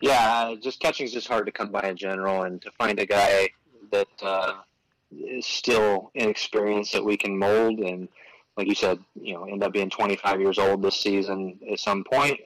Yeah, 0.00 0.56
just 0.60 0.80
catching 0.80 1.06
is 1.06 1.12
just 1.12 1.28
hard 1.28 1.46
to 1.46 1.52
come 1.52 1.70
by 1.70 1.82
in 1.82 1.96
general, 1.96 2.42
and 2.42 2.60
to 2.62 2.72
find 2.72 2.98
a 2.98 3.06
guy 3.06 3.50
that 3.92 4.08
uh, 4.20 4.54
is 5.12 5.46
still 5.46 6.10
inexperienced 6.16 6.92
that 6.92 7.04
we 7.04 7.16
can 7.16 7.38
mold, 7.38 7.78
and 7.78 8.08
like 8.56 8.66
you 8.66 8.74
said, 8.74 8.98
you 9.14 9.34
know, 9.34 9.44
end 9.44 9.62
up 9.62 9.72
being 9.72 9.90
25 9.90 10.40
years 10.40 10.58
old 10.58 10.82
this 10.82 10.96
season 10.98 11.58
at 11.70 11.78
some 11.78 12.02
point, 12.02 12.40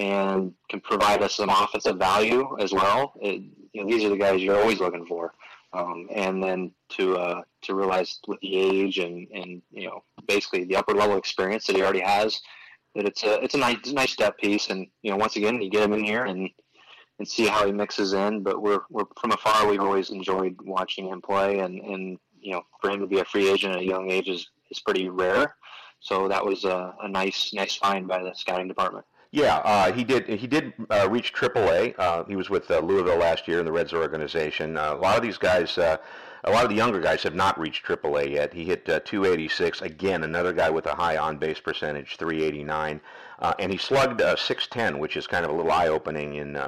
and 0.00 0.54
can 0.70 0.80
provide 0.80 1.22
us 1.22 1.34
some 1.34 1.50
offensive 1.50 1.96
value 1.96 2.56
as 2.58 2.72
well. 2.72 3.12
It, 3.20 3.42
you 3.72 3.82
know, 3.82 3.88
these 3.88 4.02
are 4.02 4.08
the 4.08 4.16
guys 4.16 4.42
you're 4.42 4.58
always 4.58 4.80
looking 4.80 5.04
for, 5.06 5.34
um, 5.72 6.08
and 6.12 6.42
then 6.42 6.72
to 6.96 7.16
uh, 7.18 7.42
to 7.62 7.74
realize 7.74 8.18
with 8.26 8.40
the 8.40 8.56
age 8.56 8.98
and 8.98 9.28
and 9.32 9.62
you 9.70 9.86
know 9.86 10.02
basically 10.26 10.64
the 10.64 10.76
upper 10.76 10.94
level 10.94 11.18
experience 11.18 11.66
that 11.66 11.76
he 11.76 11.82
already 11.82 12.00
has, 12.00 12.40
that 12.94 13.04
it's 13.04 13.22
a 13.22 13.42
it's 13.44 13.54
a 13.54 13.58
nice 13.58 13.92
nice 13.92 14.10
step 14.10 14.38
piece, 14.38 14.70
and 14.70 14.86
you 15.02 15.10
know 15.10 15.16
once 15.16 15.36
again 15.36 15.60
you 15.60 15.70
get 15.70 15.82
him 15.82 15.92
in 15.92 16.02
here 16.02 16.24
and 16.24 16.50
and 17.20 17.28
see 17.28 17.46
how 17.46 17.66
he 17.66 17.70
mixes 17.70 18.14
in. 18.14 18.42
But 18.42 18.60
we're, 18.60 18.80
we're 18.88 19.04
from 19.20 19.30
afar. 19.30 19.68
We've 19.68 19.80
always 19.80 20.10
enjoyed 20.10 20.56
watching 20.62 21.06
him 21.06 21.20
play, 21.20 21.60
and, 21.60 21.78
and 21.78 22.18
you 22.40 22.52
know, 22.52 22.62
for 22.80 22.90
him 22.90 23.00
to 23.00 23.06
be 23.06 23.20
a 23.20 23.24
free 23.26 23.48
agent 23.48 23.74
at 23.74 23.82
a 23.82 23.84
young 23.84 24.10
age 24.10 24.28
is, 24.28 24.48
is 24.70 24.80
pretty 24.80 25.08
rare. 25.10 25.54
So 26.00 26.28
that 26.28 26.44
was 26.44 26.64
a, 26.64 26.94
a 27.02 27.08
nice 27.08 27.52
nice 27.52 27.76
find 27.76 28.08
by 28.08 28.22
the 28.22 28.32
scouting 28.34 28.68
department. 28.68 29.04
Yeah, 29.32 29.58
uh, 29.58 29.92
he 29.92 30.02
did. 30.02 30.26
He 30.26 30.48
did 30.48 30.72
uh, 30.90 31.08
reach 31.08 31.32
AAA. 31.32 31.94
Uh, 31.96 32.24
he 32.24 32.34
was 32.34 32.50
with 32.50 32.68
uh, 32.68 32.80
Louisville 32.80 33.18
last 33.18 33.46
year 33.46 33.60
in 33.60 33.64
the 33.64 33.70
Reds 33.70 33.92
organization. 33.92 34.76
Uh, 34.76 34.94
a 34.94 34.96
lot 34.96 35.16
of 35.16 35.22
these 35.22 35.38
guys, 35.38 35.78
uh, 35.78 35.98
a 36.42 36.50
lot 36.50 36.64
of 36.64 36.70
the 36.70 36.74
younger 36.74 37.00
guys, 37.00 37.22
have 37.22 37.36
not 37.36 37.58
reached 37.58 37.84
AAA 37.84 38.32
yet. 38.32 38.52
He 38.52 38.64
hit 38.64 38.88
uh, 38.88 38.98
286 39.04 39.82
again. 39.82 40.24
Another 40.24 40.52
guy 40.52 40.68
with 40.68 40.86
a 40.86 40.94
high 40.96 41.16
on-base 41.16 41.60
percentage, 41.60 42.16
389, 42.16 43.00
uh, 43.38 43.54
and 43.60 43.70
he 43.70 43.78
slugged 43.78 44.20
uh, 44.20 44.34
610, 44.34 44.98
which 44.98 45.16
is 45.16 45.28
kind 45.28 45.44
of 45.44 45.52
a 45.52 45.54
little 45.54 45.70
eye-opening 45.70 46.34
in. 46.34 46.58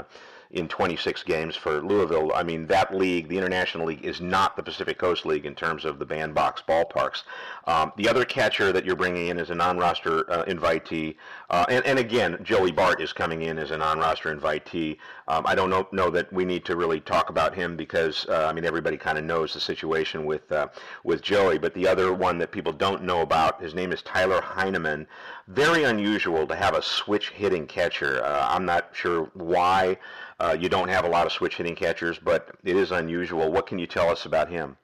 In 0.52 0.68
26 0.68 1.22
games 1.22 1.56
for 1.56 1.80
Louisville. 1.80 2.30
I 2.34 2.42
mean, 2.42 2.66
that 2.66 2.94
league, 2.94 3.28
the 3.28 3.38
International 3.38 3.86
League, 3.86 4.04
is 4.04 4.20
not 4.20 4.54
the 4.54 4.62
Pacific 4.62 4.98
Coast 4.98 5.24
League 5.24 5.46
in 5.46 5.54
terms 5.54 5.86
of 5.86 5.98
the 5.98 6.04
bandbox 6.04 6.62
ballparks. 6.68 7.22
Um, 7.66 7.90
the 7.96 8.06
other 8.06 8.26
catcher 8.26 8.70
that 8.70 8.84
you're 8.84 8.94
bringing 8.94 9.28
in 9.28 9.38
is 9.38 9.48
a 9.48 9.54
non-roster 9.54 10.30
uh, 10.30 10.44
invitee, 10.44 11.16
uh, 11.48 11.64
and, 11.70 11.82
and 11.86 11.98
again, 11.98 12.38
Joey 12.42 12.70
Bart 12.70 13.00
is 13.00 13.14
coming 13.14 13.42
in 13.42 13.58
as 13.58 13.70
a 13.70 13.78
non-roster 13.78 14.34
invitee. 14.34 14.98
Um, 15.26 15.46
I 15.46 15.54
don't 15.54 15.70
know, 15.70 15.88
know 15.90 16.10
that 16.10 16.30
we 16.32 16.44
need 16.44 16.66
to 16.66 16.76
really 16.76 17.00
talk 17.00 17.30
about 17.30 17.54
him 17.54 17.76
because 17.76 18.26
uh, 18.28 18.46
I 18.46 18.52
mean 18.52 18.66
everybody 18.66 18.98
kind 18.98 19.16
of 19.16 19.24
knows 19.24 19.54
the 19.54 19.60
situation 19.60 20.26
with 20.26 20.50
uh, 20.52 20.68
with 21.04 21.22
Joey. 21.22 21.58
But 21.58 21.72
the 21.72 21.88
other 21.88 22.12
one 22.12 22.36
that 22.38 22.52
people 22.52 22.72
don't 22.72 23.04
know 23.04 23.22
about, 23.22 23.62
his 23.62 23.74
name 23.74 23.92
is 23.92 24.02
Tyler 24.02 24.42
Heineman. 24.42 25.06
Very 25.52 25.84
unusual 25.84 26.46
to 26.46 26.56
have 26.56 26.74
a 26.74 26.80
switch 26.80 27.28
hitting 27.30 27.66
catcher. 27.66 28.24
Uh, 28.24 28.48
I'm 28.48 28.64
not 28.64 28.88
sure 28.92 29.30
why. 29.34 29.98
Uh, 30.40 30.56
you 30.58 30.70
don't 30.70 30.88
have 30.88 31.04
a 31.04 31.08
lot 31.08 31.26
of 31.26 31.32
switch 31.32 31.56
hitting 31.56 31.74
catchers, 31.74 32.18
but 32.18 32.48
it 32.64 32.74
is 32.74 32.90
unusual. 32.90 33.52
What 33.52 33.66
can 33.66 33.78
you 33.78 33.86
tell 33.86 34.08
us 34.08 34.24
about 34.24 34.48
him? 34.48 34.78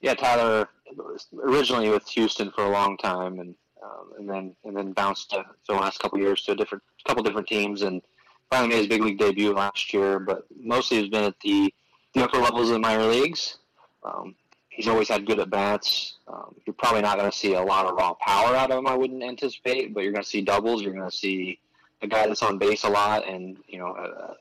Yeah, 0.00 0.14
Tyler 0.14 0.68
originally 1.42 1.90
with 1.90 2.08
Houston 2.08 2.50
for 2.52 2.64
a 2.64 2.70
long 2.70 2.96
time, 2.96 3.40
and 3.40 3.54
um, 3.84 4.12
and 4.18 4.28
then 4.28 4.56
and 4.64 4.74
then 4.74 4.92
bounced 4.92 5.30
to, 5.30 5.44
for 5.66 5.74
the 5.74 5.80
last 5.80 5.98
couple 5.98 6.18
years 6.18 6.42
to 6.44 6.52
a 6.52 6.56
different 6.56 6.82
couple 7.06 7.22
different 7.22 7.46
teams, 7.46 7.82
and 7.82 8.00
finally 8.48 8.70
made 8.70 8.78
his 8.78 8.86
big 8.86 9.02
league 9.02 9.18
debut 9.18 9.52
last 9.52 9.92
year. 9.92 10.18
But 10.18 10.46
mostly 10.58 10.96
has 10.96 11.08
been 11.10 11.24
at 11.24 11.38
the 11.40 11.74
the 12.14 12.24
upper 12.24 12.38
levels 12.38 12.68
of 12.68 12.74
the 12.74 12.78
minor 12.78 13.04
leagues. 13.04 13.58
Um, 14.02 14.34
he's 14.80 14.88
always 14.88 15.08
had 15.10 15.26
good 15.26 15.38
at 15.38 15.50
bats. 15.50 16.14
Um, 16.26 16.54
you're 16.64 16.72
probably 16.72 17.02
not 17.02 17.18
going 17.18 17.30
to 17.30 17.36
see 17.36 17.52
a 17.52 17.62
lot 17.62 17.84
of 17.84 17.96
raw 17.96 18.14
power 18.14 18.56
out 18.56 18.70
of 18.70 18.78
him. 18.78 18.86
I 18.86 18.94
wouldn't 18.94 19.22
anticipate, 19.22 19.92
but 19.92 20.02
you're 20.02 20.12
going 20.12 20.24
to 20.24 20.28
see 20.28 20.40
doubles. 20.40 20.80
You're 20.80 20.94
going 20.94 21.10
to 21.10 21.14
see 21.14 21.58
a 22.00 22.06
guy 22.06 22.26
that's 22.26 22.42
on 22.42 22.56
base 22.56 22.84
a 22.84 22.88
lot, 22.88 23.28
and 23.28 23.58
you 23.68 23.78
know 23.78 23.88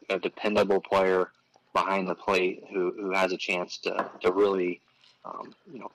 a, 0.09 0.15
a 0.15 0.19
dependable 0.19 0.79
player 0.79 1.31
behind 1.73 2.07
the 2.07 2.15
plate 2.15 2.63
who, 2.71 2.93
who 2.97 3.11
has 3.11 3.33
a 3.33 3.37
chance 3.37 3.77
to, 3.79 4.09
to 4.21 4.31
really 4.31 4.79
um, 5.25 5.53
you 5.73 5.79
know 5.79 5.91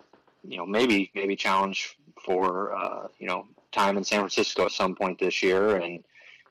you 0.46 0.58
know 0.58 0.66
maybe 0.66 1.10
maybe 1.14 1.36
challenge 1.36 1.96
for 2.22 2.74
uh, 2.74 3.08
you 3.18 3.26
know 3.26 3.46
time 3.72 3.96
in 3.96 4.04
San 4.04 4.20
Francisco 4.20 4.66
at 4.66 4.72
some 4.72 4.94
point 4.94 5.18
this 5.18 5.42
year 5.42 5.76
and 5.76 6.04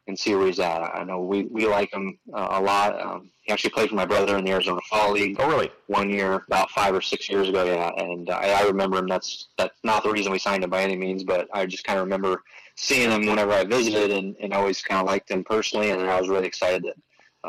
and 0.07 0.17
see 0.17 0.35
where 0.35 0.47
he's 0.47 0.59
at. 0.59 0.81
I 0.81 1.03
know 1.03 1.21
we, 1.21 1.43
we 1.43 1.65
like 1.67 1.93
him 1.93 2.17
uh, 2.33 2.47
a 2.51 2.61
lot. 2.61 3.01
Um, 3.01 3.31
he 3.43 3.51
actually 3.51 3.71
played 3.71 3.89
for 3.89 3.95
my 3.95 4.05
brother 4.05 4.37
in 4.37 4.45
the 4.45 4.51
Arizona 4.51 4.79
Fall 4.89 5.11
League 5.13 5.37
Oh, 5.39 5.47
really? 5.47 5.69
one 5.87 6.09
year 6.09 6.43
about 6.47 6.69
five 6.71 6.93
or 6.93 7.01
six 7.01 7.29
years 7.29 7.49
ago. 7.49 7.63
Yeah, 7.63 7.91
and 7.97 8.29
I, 8.29 8.61
I 8.61 8.63
remember 8.63 8.97
him. 8.97 9.07
That's 9.07 9.49
that's 9.57 9.77
not 9.83 10.03
the 10.03 10.11
reason 10.11 10.31
we 10.31 10.39
signed 10.39 10.63
him 10.63 10.69
by 10.69 10.83
any 10.83 10.95
means, 10.95 11.23
but 11.23 11.47
I 11.53 11.65
just 11.65 11.83
kind 11.83 11.99
of 11.99 12.05
remember 12.05 12.43
seeing 12.75 13.11
him 13.11 13.25
whenever 13.25 13.51
I 13.51 13.63
visited, 13.63 14.11
and, 14.11 14.35
and 14.41 14.53
always 14.53 14.81
kind 14.81 14.99
of 15.01 15.07
liked 15.07 15.29
him 15.29 15.43
personally. 15.43 15.91
And 15.91 16.01
I 16.01 16.19
was 16.19 16.29
really 16.29 16.47
excited 16.47 16.83
that 16.83 16.95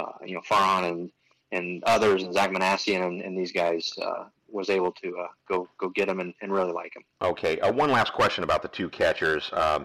uh, 0.01 0.13
you 0.25 0.35
know 0.35 0.41
Farhan 0.49 0.89
and 0.91 1.11
and 1.53 1.83
others 1.85 2.25
and 2.25 2.33
Zach 2.35 2.51
Minasian 2.51 3.05
and, 3.07 3.23
and 3.23 3.39
these 3.39 3.53
guys 3.53 3.93
uh, 4.03 4.25
was 4.49 4.71
able 4.71 4.93
to 4.93 5.17
uh, 5.19 5.27
go 5.49 5.69
go 5.79 5.89
get 5.91 6.09
him 6.09 6.21
and, 6.21 6.35
and 6.41 6.53
really 6.53 6.73
like 6.73 6.95
him. 6.97 7.05
Okay. 7.23 7.61
Uh, 7.61 7.73
one 7.73 7.91
last 7.91 8.13
question 8.13 8.43
about 8.45 8.63
the 8.63 8.69
two 8.69 8.89
catchers. 8.89 9.51
Um, 9.53 9.61
uh, 9.61 9.85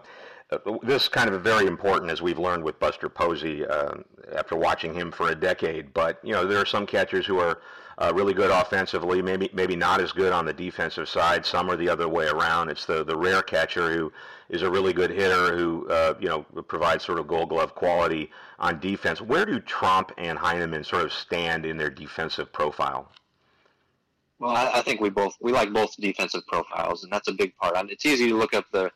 this 0.83 1.03
is 1.03 1.09
kind 1.09 1.29
of 1.29 1.41
very 1.43 1.67
important, 1.67 2.12
as 2.12 2.21
we've 2.21 2.39
learned 2.39 2.63
with 2.63 2.79
Buster 2.79 3.07
Posey 3.07 3.65
uh, 3.65 3.95
after 4.33 4.55
watching 4.55 4.93
him 4.93 5.12
for 5.12 5.29
a 5.29 5.35
decade. 5.35 5.93
But 5.93 6.19
you 6.23 6.33
know, 6.33 6.45
there 6.45 6.59
are 6.59 6.65
some 6.65 6.88
catchers 6.88 7.25
who 7.25 7.39
are 7.39 7.62
uh, 7.99 8.12
really 8.15 8.33
good 8.33 8.49
offensively, 8.49 9.21
maybe 9.21 9.49
maybe 9.53 9.75
not 9.75 10.01
as 10.01 10.12
good 10.12 10.33
on 10.33 10.45
the 10.45 10.53
defensive 10.53 11.07
side. 11.07 11.45
Some 11.45 11.69
are 11.69 11.75
the 11.75 11.89
other 11.89 12.07
way 12.07 12.27
around. 12.27 12.69
It's 12.69 12.85
the 12.85 13.03
the 13.03 13.15
rare 13.15 13.43
catcher 13.43 13.93
who 13.93 14.12
is 14.49 14.63
a 14.63 14.69
really 14.69 14.93
good 14.93 15.12
hitter 15.12 15.55
who 15.55 15.88
uh, 15.89 16.15
you 16.19 16.29
know 16.29 16.41
provides 16.63 17.03
sort 17.03 17.19
of 17.19 17.27
Gold 17.27 17.49
Glove 17.49 17.75
quality 17.75 18.31
on 18.57 18.79
defense. 18.79 19.21
Where 19.21 19.45
do 19.45 19.59
Tromp 19.59 20.12
and 20.17 20.38
Heineman 20.39 20.83
sort 20.83 21.03
of 21.03 21.13
stand 21.13 21.65
in 21.65 21.77
their 21.77 21.91
defensive 21.91 22.51
profile? 22.51 23.12
Well, 24.39 24.55
I, 24.55 24.79
I 24.79 24.81
think 24.81 24.99
we 24.99 25.09
both 25.09 25.35
we 25.41 25.51
like 25.51 25.71
both 25.71 25.95
defensive 25.97 26.47
profiles, 26.47 27.03
and 27.03 27.13
that's 27.13 27.27
a 27.27 27.33
big 27.33 27.55
part. 27.57 27.75
It's 27.91 28.05
easy 28.05 28.29
to 28.29 28.35
look 28.35 28.55
up 28.55 28.65
the 28.71 28.91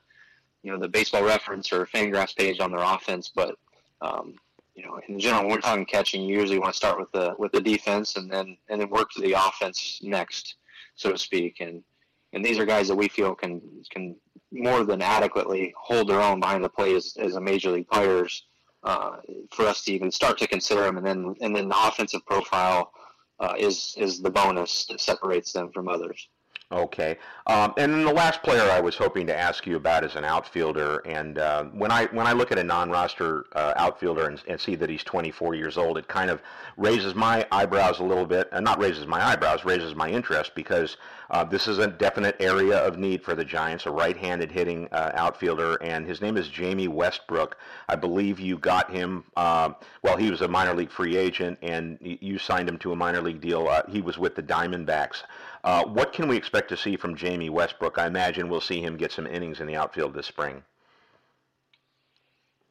you 0.63 0.71
know 0.71 0.79
the 0.79 0.87
baseball 0.87 1.23
reference 1.23 1.71
or 1.71 1.85
Fangraphs 1.85 2.35
page 2.35 2.59
on 2.59 2.71
their 2.71 2.83
offense, 2.83 3.31
but 3.33 3.55
um, 4.01 4.35
you 4.75 4.85
know 4.85 4.99
in 5.07 5.19
general, 5.19 5.43
when 5.43 5.51
we're 5.51 5.61
talking 5.61 5.85
catching, 5.85 6.23
you 6.23 6.39
usually 6.39 6.59
want 6.59 6.73
to 6.73 6.77
start 6.77 6.99
with 6.99 7.11
the 7.11 7.35
with 7.37 7.51
the 7.51 7.61
defense 7.61 8.15
and 8.15 8.31
then 8.31 8.57
and 8.69 8.81
then 8.81 8.89
work 8.89 9.11
to 9.11 9.21
the 9.21 9.33
offense 9.33 9.99
next, 10.01 10.55
so 10.95 11.11
to 11.11 11.17
speak. 11.17 11.57
And 11.59 11.83
and 12.31 12.43
these 12.43 12.57
are 12.57 12.65
guys 12.65 12.87
that 12.87 12.95
we 12.95 13.07
feel 13.07 13.35
can 13.35 13.61
can 13.91 14.15
more 14.51 14.83
than 14.83 15.01
adequately 15.01 15.73
hold 15.77 16.07
their 16.07 16.21
own 16.21 16.39
behind 16.39 16.63
the 16.63 16.69
plate 16.69 16.95
as, 16.95 17.15
as 17.19 17.35
a 17.35 17.41
major 17.41 17.71
league 17.71 17.89
players 17.89 18.45
uh, 18.83 19.17
for 19.51 19.65
us 19.65 19.83
to 19.83 19.91
even 19.91 20.11
start 20.11 20.37
to 20.37 20.47
consider 20.47 20.81
them. 20.81 20.97
And 20.97 21.05
then 21.05 21.35
and 21.41 21.55
then 21.55 21.67
the 21.67 21.87
offensive 21.87 22.25
profile 22.25 22.91
uh, 23.39 23.53
is 23.57 23.95
is 23.97 24.21
the 24.21 24.31
bonus 24.31 24.85
that 24.85 25.01
separates 25.01 25.51
them 25.51 25.71
from 25.71 25.89
others. 25.89 26.29
Okay. 26.71 27.17
Um, 27.45 27.73
and 27.77 27.93
then 27.93 28.03
the 28.03 28.13
last 28.13 28.41
player 28.41 28.63
I 28.63 28.79
was 28.79 28.95
hoping 28.95 29.27
to 29.27 29.37
ask 29.37 29.67
you 29.67 29.75
about 29.75 30.03
is 30.03 30.15
an 30.15 30.25
outfielder. 30.25 30.99
And 31.05 31.37
uh, 31.37 31.65
when 31.65 31.91
I 31.91 32.05
when 32.07 32.25
I 32.25 32.33
look 32.33 32.51
at 32.51 32.57
a 32.57 32.63
non-roster 32.63 33.45
uh, 33.53 33.73
outfielder 33.75 34.27
and, 34.27 34.41
and, 34.47 34.59
see 34.59 34.75
that 34.75 34.89
he's 34.89 35.03
24 35.03 35.53
years 35.53 35.77
old, 35.77 35.97
it 35.97 36.07
kind 36.07 36.31
of 36.31 36.41
raises 36.77 37.13
my 37.13 37.45
eyebrows 37.51 37.99
a 37.99 38.03
little 38.03 38.25
bit. 38.25 38.49
And 38.51 38.65
not 38.65 38.79
raises 38.79 39.05
my 39.05 39.23
eyebrows, 39.23 39.65
raises 39.65 39.93
my 39.93 40.09
interest 40.09 40.55
because 40.55 40.97
uh, 41.29 41.43
this 41.43 41.67
is 41.67 41.79
a 41.79 41.87
definite 41.87 42.35
area 42.39 42.77
of 42.77 42.97
need 42.97 43.23
for 43.23 43.33
the 43.33 43.43
Giants, 43.43 43.85
a 43.85 43.91
right-handed 43.91 44.51
hitting 44.51 44.87
uh, 44.91 45.11
outfielder, 45.15 45.77
and 45.81 46.05
his 46.05 46.21
name 46.21 46.37
is 46.37 46.47
Jamie 46.47 46.87
Westbrook. 46.87 47.57
I 47.89 47.95
believe 47.95 48.39
you 48.39 48.57
got 48.57 48.91
him. 48.91 49.23
Uh, 49.35 49.71
well, 50.03 50.15
he 50.15 50.29
was 50.29 50.41
a 50.41 50.47
minor 50.47 50.75
league 50.75 50.91
free 50.91 51.17
agent, 51.17 51.57
and 51.61 51.97
you 52.01 52.37
signed 52.37 52.69
him 52.69 52.77
to 52.79 52.91
a 52.91 52.95
minor 52.95 53.21
league 53.21 53.41
deal. 53.41 53.67
Uh, 53.67 53.81
he 53.89 54.01
was 54.01 54.17
with 54.19 54.35
the 54.35 54.43
Diamondbacks. 54.43 55.23
Uh, 55.63 55.85
what 55.85 56.11
can 56.11 56.27
we 56.27 56.35
expect 56.35 56.67
to 56.69 56.77
see 56.77 56.97
from 56.97 57.15
Jamie 57.15 57.49
Westbrook? 57.49 57.97
I 57.97 58.07
imagine 58.07 58.49
we'll 58.49 58.61
see 58.61 58.81
him 58.81 58.97
get 58.97 59.11
some 59.11 59.25
innings 59.25 59.61
in 59.61 59.67
the 59.67 59.75
outfield 59.75 60.13
this 60.13 60.27
spring. 60.27 60.61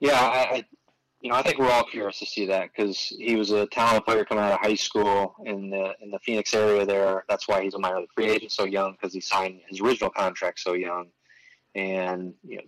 Yeah, 0.00 0.18
I, 0.20 0.64
you 1.22 1.31
know, 1.31 1.37
I 1.37 1.42
think 1.42 1.59
we're 1.59 1.70
all 1.70 1.85
curious 1.85 2.18
to 2.18 2.26
see 2.26 2.44
that 2.46 2.70
because 2.74 2.98
he 2.98 3.37
was 3.37 3.52
a 3.52 3.66
talented 3.66 4.05
player 4.05 4.24
coming 4.24 4.42
out 4.42 4.52
of 4.52 4.59
high 4.59 4.74
school 4.74 5.37
in 5.44 5.70
the 5.70 5.94
in 6.02 6.11
the 6.11 6.18
Phoenix 6.18 6.52
area. 6.52 6.85
There, 6.85 7.24
that's 7.28 7.46
why 7.46 7.62
he's 7.62 7.74
a 7.74 7.78
minor 7.78 8.00
league 8.00 8.12
free 8.12 8.28
agent 8.28 8.50
so 8.50 8.64
young 8.64 8.92
because 8.92 9.14
he 9.14 9.20
signed 9.20 9.61
his 9.68 9.81
original 9.81 10.11
contract 10.11 10.59
so 10.59 10.72
young, 10.72 11.07
and 11.76 12.35
you 12.44 12.57
know, 12.57 12.62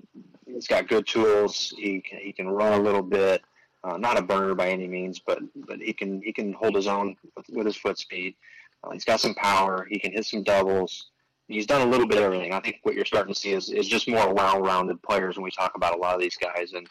he's 0.47 0.69
got 0.69 0.87
good 0.87 1.07
tools. 1.07 1.75
He 1.77 2.01
can, 2.01 2.21
he 2.21 2.33
can 2.33 2.49
run 2.49 2.81
a 2.81 2.83
little 2.83 3.03
bit. 3.03 3.43
Uh, 3.83 3.99
not 3.99 4.17
a 4.17 4.23
burner 4.23 4.55
by 4.55 4.71
any 4.71 4.87
means, 4.87 5.19
but 5.19 5.41
but 5.67 5.81
he 5.81 5.93
can 5.93 6.23
he 6.23 6.33
can 6.33 6.53
hold 6.53 6.77
his 6.77 6.87
own 6.87 7.17
with, 7.37 7.47
with 7.51 7.67
his 7.67 7.77
foot 7.77 7.99
speed. 7.99 8.37
Uh, 8.85 8.91
he's 8.93 9.05
got 9.05 9.21
some 9.21 9.35
power. 9.35 9.87
He 9.91 9.99
can 9.99 10.13
hit 10.13 10.25
some 10.25 10.43
doubles. 10.43 11.11
He's 11.49 11.67
done 11.67 11.87
a 11.87 11.91
little 11.91 12.07
bit 12.07 12.19
of 12.19 12.25
everything. 12.25 12.53
I 12.53 12.61
think 12.61 12.79
what 12.83 12.95
you're 12.95 13.05
starting 13.05 13.35
to 13.35 13.39
see 13.39 13.53
is, 13.53 13.71
is 13.71 13.87
just 13.87 14.09
more 14.09 14.33
well-rounded 14.33 15.03
players 15.03 15.37
when 15.37 15.45
we 15.45 15.51
talk 15.51 15.73
about 15.77 15.95
a 15.95 15.99
lot 15.99 16.15
of 16.15 16.21
these 16.21 16.37
guys, 16.37 16.73
and 16.73 16.89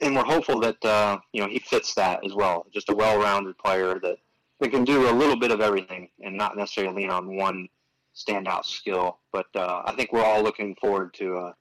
and 0.00 0.14
we're 0.14 0.24
hopeful 0.24 0.60
that 0.60 0.84
uh, 0.84 1.18
you 1.32 1.42
know 1.42 1.48
he 1.48 1.58
fits 1.58 1.94
that 1.94 2.24
as 2.24 2.34
well. 2.34 2.66
Just 2.72 2.88
a 2.88 2.94
well-rounded 2.94 3.58
player 3.58 3.98
that, 4.00 4.18
that 4.60 4.70
can 4.70 4.84
do 4.84 5.10
a 5.10 5.12
little 5.12 5.36
bit 5.36 5.50
of 5.50 5.60
everything 5.60 6.08
and 6.22 6.36
not 6.36 6.56
necessarily 6.56 7.02
lean 7.02 7.10
on 7.10 7.36
one 7.36 7.68
standout 8.14 8.64
skill. 8.64 9.18
But 9.32 9.46
uh, 9.56 9.82
I 9.84 9.92
think 9.92 10.12
we're 10.12 10.24
all 10.24 10.42
looking 10.42 10.76
forward 10.76 11.14
to 11.14 11.36
uh, 11.36 11.52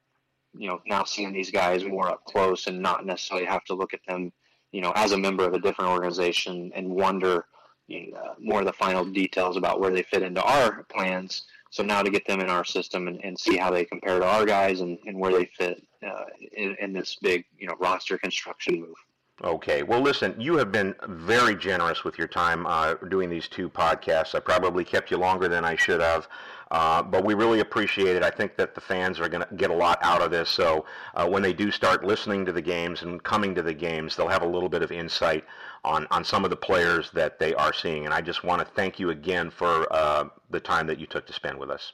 you 0.56 0.68
know 0.68 0.82
now 0.86 1.04
seeing 1.04 1.34
these 1.34 1.52
guys 1.52 1.84
more 1.84 2.10
up 2.10 2.26
close 2.26 2.68
and 2.68 2.82
not 2.82 3.06
necessarily 3.06 3.46
have 3.46 3.64
to 3.66 3.74
look 3.74 3.94
at 3.94 4.02
them 4.08 4.32
you 4.72 4.82
know 4.82 4.92
as 4.96 5.12
a 5.12 5.18
member 5.18 5.46
of 5.46 5.54
a 5.54 5.60
different 5.60 5.92
organization 5.92 6.72
and 6.76 6.88
wonder 6.88 7.46
know, 7.88 8.36
more 8.40 8.60
of 8.60 8.66
the 8.66 8.74
final 8.74 9.06
details 9.06 9.58
about 9.58 9.80
where 9.80 9.92
they 9.92 10.04
fit 10.04 10.24
into 10.24 10.42
our 10.44 10.84
plans. 10.84 11.44
So 11.70 11.84
now 11.84 12.02
to 12.02 12.10
get 12.10 12.26
them 12.26 12.40
in 12.40 12.50
our 12.50 12.64
system 12.64 13.08
and, 13.08 13.24
and 13.24 13.38
see 13.38 13.58
how 13.58 13.72
they 13.72 13.86
compare 13.86 14.20
to 14.20 14.26
our 14.26 14.46
guys 14.46 14.82
and, 14.82 14.98
and 15.06 15.18
where 15.18 15.32
they 15.32 15.46
fit 15.46 15.84
uh, 16.06 16.26
in, 16.54 16.76
in 16.80 16.94
this 16.94 17.18
big 17.22 17.46
you 17.58 17.68
know 17.68 17.76
roster 17.80 18.18
construction 18.18 18.82
move. 18.82 18.96
Okay. 19.44 19.84
Well, 19.84 20.02
listen, 20.02 20.34
you 20.40 20.58
have 20.58 20.72
been 20.72 20.96
very 21.08 21.56
generous 21.56 22.04
with 22.04 22.18
your 22.18 22.28
time 22.28 22.66
uh, 22.66 22.96
doing 23.10 23.30
these 23.30 23.48
two 23.48 23.70
podcasts. 23.70 24.34
I 24.34 24.40
probably 24.40 24.84
kept 24.84 25.12
you 25.12 25.18
longer 25.18 25.48
than 25.48 25.64
I 25.64 25.76
should 25.76 26.02
have. 26.02 26.28
Uh, 26.72 27.02
but 27.02 27.24
we 27.24 27.34
really 27.34 27.60
appreciate 27.62 28.16
it. 28.16 28.24
I 28.24 28.30
think 28.30 28.58
that 28.58 28.76
the 28.76 28.82
fans 28.82 29.20
are 29.20 29.30
going 29.30 29.44
to 29.48 29.56
get 29.56 29.70
a 29.70 29.74
lot 29.74 30.00
out 30.02 30.22
of 30.22 30.32
this. 30.32 30.50
So 30.50 30.86
uh, 31.16 31.28
when 31.28 31.42
they 31.42 31.54
do 31.54 31.72
start 31.72 32.04
listening 32.04 32.46
to 32.46 32.52
the 32.52 32.62
games 32.62 33.04
and 33.04 33.24
coming 33.24 33.56
to 33.56 33.62
the 33.62 33.74
games, 33.74 34.16
they'll 34.16 34.28
have 34.28 34.42
a 34.42 34.48
little 34.48 34.70
bit 34.70 34.82
of 34.82 34.92
insight 34.92 35.46
on, 35.86 36.08
on 36.12 36.26
some 36.26 36.44
of 36.44 36.50
the 36.50 36.58
players 36.58 37.10
that 37.12 37.40
they 37.40 37.54
are 37.54 37.74
seeing. 37.74 38.06
And 38.06 38.14
I 38.14 38.22
just 38.22 38.44
want 38.44 38.60
to 38.60 38.74
thank 38.74 39.00
you 39.00 39.12
again 39.12 39.50
for 39.50 39.88
uh, 39.94 40.26
the 40.50 40.60
time 40.60 40.88
that 40.88 41.00
you 41.00 41.06
took 41.06 41.26
to 41.28 41.34
spend 41.34 41.58
with 41.58 41.70
us. 41.70 41.94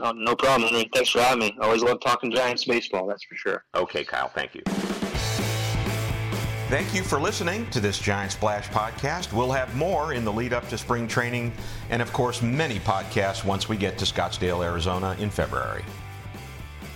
Oh, 0.00 0.12
no 0.12 0.34
problem. 0.34 0.84
Thanks 0.94 1.10
for 1.10 1.20
having 1.20 1.38
me. 1.38 1.56
I 1.60 1.64
always 1.64 1.82
love 1.82 2.00
talking 2.00 2.30
Giants 2.30 2.64
baseball, 2.64 3.06
that's 3.06 3.24
for 3.24 3.36
sure. 3.36 3.64
Okay, 3.74 4.04
Kyle. 4.04 4.28
Thank 4.28 4.54
you. 4.54 4.62
Thank 6.72 6.94
you 6.94 7.02
for 7.02 7.20
listening 7.20 7.68
to 7.68 7.80
this 7.80 7.98
Giant 7.98 8.32
Splash 8.32 8.66
podcast. 8.70 9.34
We'll 9.34 9.52
have 9.52 9.76
more 9.76 10.14
in 10.14 10.24
the 10.24 10.32
lead 10.32 10.54
up 10.54 10.66
to 10.70 10.78
spring 10.78 11.06
training, 11.06 11.52
and 11.90 12.00
of 12.00 12.10
course, 12.14 12.40
many 12.40 12.78
podcasts 12.78 13.44
once 13.44 13.68
we 13.68 13.76
get 13.76 13.98
to 13.98 14.06
Scottsdale, 14.06 14.64
Arizona 14.64 15.14
in 15.18 15.28
February. 15.28 15.84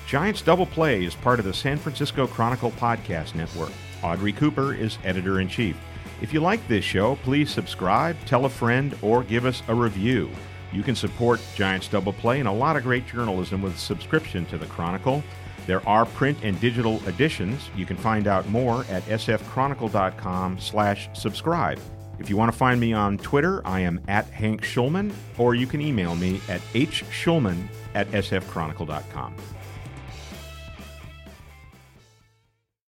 Giants 0.06 0.40
Double 0.40 0.64
Play 0.64 1.04
is 1.04 1.14
part 1.14 1.38
of 1.38 1.44
the 1.44 1.52
San 1.52 1.76
Francisco 1.76 2.26
Chronicle 2.26 2.70
Podcast 2.70 3.34
Network. 3.34 3.70
Audrey 4.02 4.32
Cooper 4.32 4.72
is 4.72 4.96
editor 5.04 5.40
in 5.40 5.48
chief. 5.48 5.76
If 6.22 6.32
you 6.32 6.40
like 6.40 6.66
this 6.68 6.82
show, 6.82 7.16
please 7.16 7.50
subscribe, 7.50 8.16
tell 8.24 8.46
a 8.46 8.48
friend, 8.48 8.96
or 9.02 9.24
give 9.24 9.44
us 9.44 9.62
a 9.68 9.74
review. 9.74 10.30
You 10.72 10.84
can 10.84 10.94
support 10.94 11.38
Giants 11.54 11.88
Double 11.88 12.14
Play 12.14 12.38
and 12.40 12.48
a 12.48 12.52
lot 12.52 12.76
of 12.76 12.82
great 12.82 13.06
journalism 13.06 13.60
with 13.60 13.74
a 13.74 13.78
subscription 13.78 14.46
to 14.46 14.56
the 14.56 14.64
Chronicle. 14.64 15.22
There 15.66 15.87
are 15.88 16.07
print 16.07 16.38
and 16.42 16.61
digital 16.61 17.07
editions. 17.09 17.70
You 17.76 17.87
can 17.87 17.96
find 17.96 18.26
out 18.26 18.48
more 18.48 18.85
at 18.88 19.02
sfchronicle.com 19.05 20.59
slash 20.61 21.09
subscribe. 21.12 21.81
If 22.18 22.31
you 22.31 22.37
want 22.37 22.50
to 22.50 22.57
find 22.57 22.81
me 22.81 22.92
on 22.92 23.18
Twitter, 23.18 23.61
I 23.66 23.81
am 23.81 24.00
at 24.09 24.26
Hank 24.26 24.62
Schulman, 24.62 25.12
or 25.37 25.55
you 25.55 25.66
can 25.66 25.81
email 25.81 26.16
me 26.16 26.40
at 26.48 26.61
hschulman 26.72 27.68
at 27.94 28.09
sfchronicle.com. 28.11 29.35